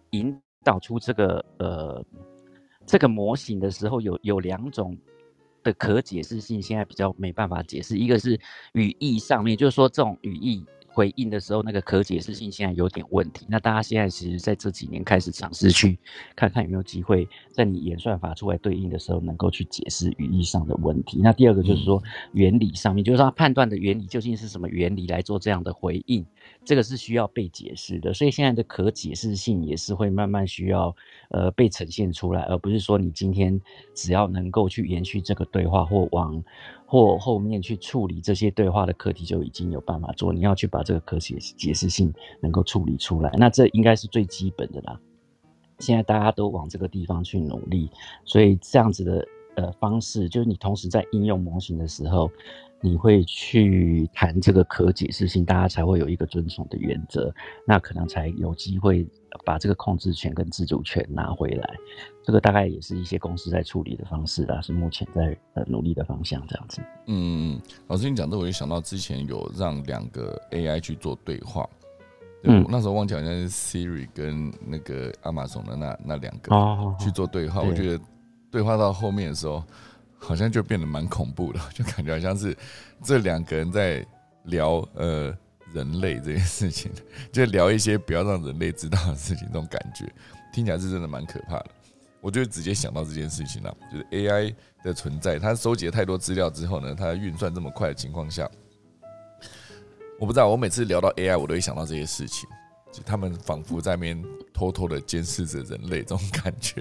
[0.10, 2.04] 引导出这个呃
[2.86, 4.98] 这个模型的时候，有有两种。
[5.64, 8.40] 的可解释性现在比较没办法解释，一个是
[8.74, 13.46] 语义上面，就是说这种语义回应的时候，那个可解释性现在有点问题。
[13.50, 15.98] 那大家现在其实在这几年开始尝试去
[16.36, 21.22] 看看有没有机会，在你演算法出来对应的时候，能够去解释语义上的问题。
[21.24, 22.04] 那第二个就是说
[22.34, 26.26] 原理上面，就是说判断的原理究竟是什么原理来做这样的回应。
[26.64, 30.96] 这个是需要被解释的，所以现在的可解释性也是会慢慢需要
[31.30, 33.60] 呃被呈现出来，而不是说你今天
[33.96, 36.44] 只要能够去延续这个对话或往
[36.86, 45.00] 或后面去处理这些对话的课题就已经有办法做，你要去把这个可解解释性能够处理出来，那这应该是最基本的啦。
[45.80, 47.90] 现在大家都往这个地方去努力，
[48.24, 52.30] 所以这样子的呃方式，就是你同时在应用模型的时候。
[52.84, 57.32] 你会去谈这个可解释性，大家才会有一个遵从的原则，
[57.64, 59.08] 那可能才有机会
[59.46, 61.76] 把这个控制权跟自主权拿回来。
[62.24, 66.82] 这个大概也是一些公司在处理的方式啦，是目前在呃努力的方向这样子。
[67.06, 71.70] 嗯，老师你讲这，我就想到之前有让两个 AI 去做对话，
[72.46, 76.50] 嗯，那时候忘记好像是 Siri 跟那个亚马逊的那那两个
[77.00, 78.04] 去做对话，我觉得
[78.52, 79.64] 对话到后面的时候。
[80.24, 82.56] 好像就变得蛮恐怖的， 就感觉好像是
[83.04, 84.06] 这两个人在
[84.44, 85.36] 聊呃
[85.74, 86.92] 人类这件事情，
[87.34, 90.06] 就聊一些不要让人类知道的事情，这种感觉
[90.54, 91.66] 听起来是真的蛮可怕的。
[92.22, 98.48] 我就直接想到这件事情了，就是 AI 的存在，它收集了太多资料之后呢，它运算这么快的情况下，
[100.20, 102.48] 我不知道，我每次聊到 AI，我都会想到这些事情，
[102.94, 104.24] 就他们仿佛在面
[104.54, 106.80] 偷偷的监视着人类这种感觉。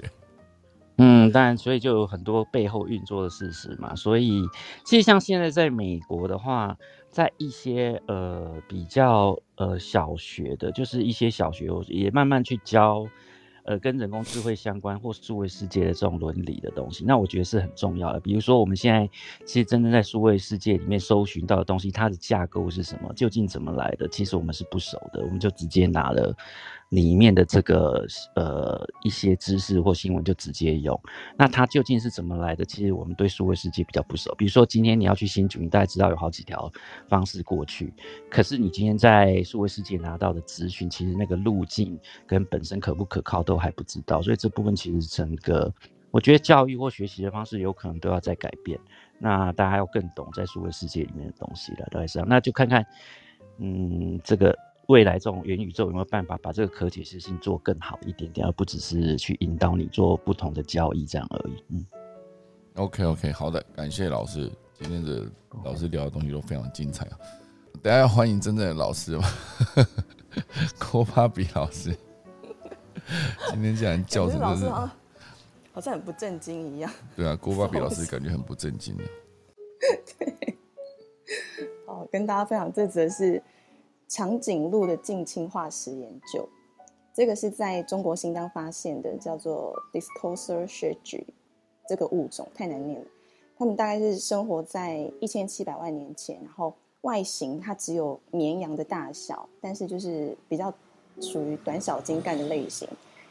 [0.97, 3.95] 嗯，当然，所以就有很多背后运作的事实嘛。
[3.95, 4.43] 所以，
[4.85, 6.77] 其实像现在在美国的话，
[7.09, 13.07] 在一些呃比较呃小学的，就是一些小学也慢慢去教
[13.63, 17.03] 呃跟人工智慧相关或数位世界的这种伦理的东西。
[17.05, 18.19] 那我觉得是很重要的。
[18.19, 19.09] 比如说，我们现在
[19.45, 26.35] 其实真正在数位世界里面搜寻到的东西，它的架构是什么，究竟怎么来的，其实我们是不熟的，我们就直接拿了。
[26.91, 30.99] 里面的这个呃一些知识或新闻就直接用，
[31.37, 32.65] 那它究竟是怎么来的？
[32.65, 34.35] 其实我们对数位世界比较不熟。
[34.35, 36.69] 比如说今天你要去新竹，你大概知道有好几条
[37.07, 37.93] 方式过去，
[38.29, 44.21] 可是你今天在数位世界拿到的资讯，其实那个路径跟本身可不可靠都还不知道。
[44.21, 45.73] 所以这部分其实整个
[46.11, 48.77] 我觉得教育或学习的方式有可能都要在改变。
[49.17, 52.27] 那大家要更懂在数位世界里面的东西了，大概是这样。
[52.27, 52.85] 那就看看
[53.59, 54.53] 嗯这个。
[54.91, 61.63] 未来这种元宇宙有没有办法把这个可解释性做更好一点点，而不只是去引导你做不同的交易这样而已。
[61.69, 61.85] 嗯
[62.75, 65.25] ，OK OK，好的，感谢老师，今天的
[65.63, 67.17] 老师聊的东西都非常精彩啊。
[67.81, 69.23] 等下要欢迎真正的老师吧？
[70.91, 71.95] 郭巴比老师，
[73.49, 74.69] 今天竟然叫成这是，
[75.71, 76.91] 好像很不正经一样。
[77.15, 79.03] 对啊，郭巴比老师 感觉很不正经的。
[80.19, 80.57] 对，
[81.87, 83.41] 好，跟大家分享这则是。
[84.11, 86.45] 长颈鹿的近亲化石研究，
[87.13, 91.25] 这个是在中国新疆发现的，叫做 Discoser s h e g
[91.87, 93.07] 这个物种太难念了。
[93.57, 100.73] 它们大概是生活在一千七百万年前，然后外形它只有绵羊的大小，但是就是比较
[101.21, 102.85] 属于短小精干的类型。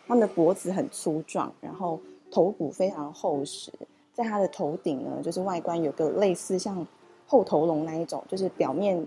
[0.06, 2.00] 它们的脖子很粗壮，然后
[2.30, 3.70] 头骨非常厚实，
[4.14, 6.86] 在它的头顶呢，就是外观有个类似像
[7.26, 9.06] 后头龙那一种，就是表面。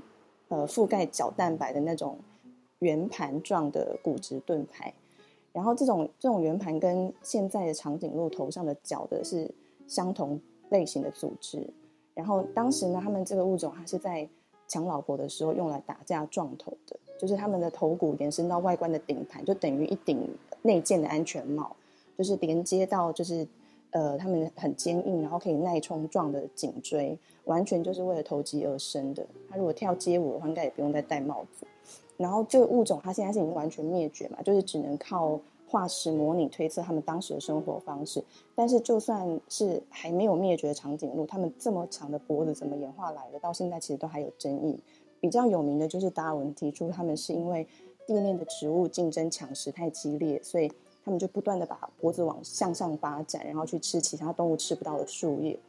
[0.49, 2.17] 呃，覆盖角蛋白的那种
[2.79, 4.93] 圆盘状的骨质盾牌，
[5.51, 9.49] 然后这种这种圆盘跟现在的长颈鹿头上的角的是
[9.87, 10.39] 相同
[10.69, 11.65] 类型的组织。
[12.13, 14.27] 然后当时呢，他们这个物种它是在
[14.67, 20.29] 抢老婆的时候用来打架撞头的，就是他们的头骨延伸到外观的顶盘，就等于一顶
[20.61, 21.75] 内建的安全帽，
[22.17, 23.47] 就是连接到就是
[23.93, 27.17] 呃他们很坚硬，然后可以耐冲撞的颈椎。
[27.45, 29.25] 完全就是为了投机而生的。
[29.49, 31.67] 它如果跳街舞的话，应该也不用再戴帽子。
[32.15, 35.37] 然后这个物种它现在是已经完全灭绝嘛，就是只能靠
[35.67, 38.23] 化石模拟推测他们当时的生活方式。
[38.55, 43.39] 但是就算是还没有灭绝的长颈鹿，它们这么长的脖子怎么演化来的？
[43.39, 44.79] 到现在其实都还有争议。
[45.19, 47.67] 比较有名的就是达尔文提出，他们是因为
[48.07, 50.71] 地面的植物竞争抢食太激烈，所以
[51.03, 55.59] 他们就不断的把脖子往向上发展，然后去吃其他动物吃不到的树叶。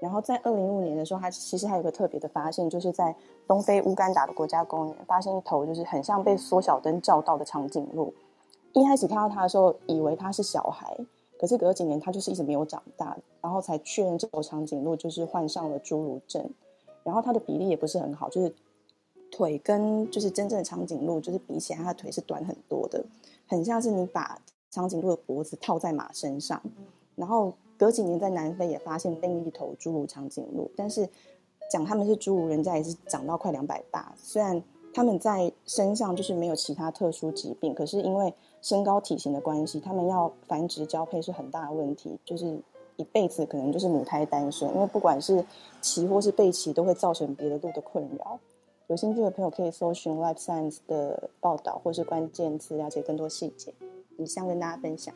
[0.00, 3.14] 然后在二零一五年的时候，他其实还有个特别的发现，就是在
[3.46, 8.12] 东非乌干达的国家公园发现一头就是很像被缩小灯照到的长颈鹿。
[8.74, 10.94] 一开始看到它的时候，以为它是小孩，
[11.38, 16.44] 可是隔几年它就是一直没有长大，然后才确认这头长颈鹿就是患上了侏儒症。
[17.02, 18.52] 然后它的比例也不是很好，就是
[19.30, 23.02] 腿跟就是真正的长颈鹿就是比起来，它的腿是短很多的，
[23.46, 24.38] 很像是你把
[24.74, 26.60] 长颈鹿的脖子套在马身上，
[27.14, 27.54] 然后。
[27.76, 31.06] 隔几年在南非也发现另一头侏儒长颈鹿，但是
[31.68, 34.14] 讲他们是侏儒，人家也是长到快两百八。
[34.16, 34.62] 虽然
[34.94, 42.56] 他们在身上就是没有其他特殊疾病，可是因为身高体型的关系，他们要繁殖交配是很大的问题，就是
[42.94, 45.44] 一辈子可能就是母胎单身，因为不管是
[45.80, 48.38] 骑或是被骑，都会造成别的鹿的困扰。
[48.86, 53.74] 有兴趣的朋友可以搜寻 Life Science 的报道或是关键词，了解更多细节。
[54.18, 55.14] 以上跟大家分享。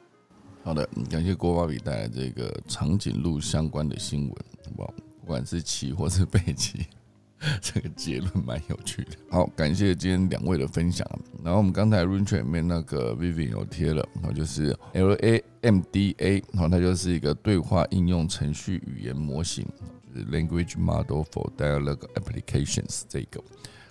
[0.63, 4.35] 好的，感谢郭巴比带来这个长颈鹿相关的新闻，
[4.77, 5.27] 好不？
[5.27, 6.87] 管是骑或是被骑，
[7.61, 9.11] 这个结论蛮有趣的。
[9.31, 11.07] 好，感谢今天两位的分享。
[11.45, 19.67] 然后我们刚才 Run 里面那个 Vivian 有贴了，然后就是 LAMDA，然后它就是一个对话应用程序语言模型，
[20.15, 23.45] 就是 Language Model for Dialogue Applications 这个。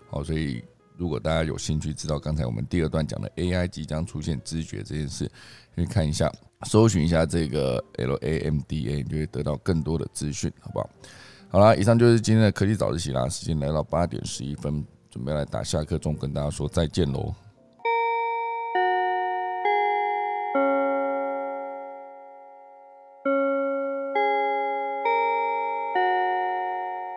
[0.09, 0.63] 好，所以
[0.97, 5.29] 如果大家有兴趣知道刚才我们第二段讲的 AI 即将出现知觉这件事，
[5.75, 6.31] 可以看一下。
[6.65, 10.89] 搜寻一下这个 L A M D A，你就会得到更多的资讯，好不好？
[11.49, 13.29] 好啦，以上就是今天的科技早自习啦。
[13.29, 17.31] 时间来到八点十一分，准备来打下课钟，跟大家说再见喽。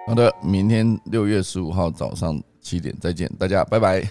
[0.06, 4.04] 好的，明天六月十五号早上七点再见，大家拜拜。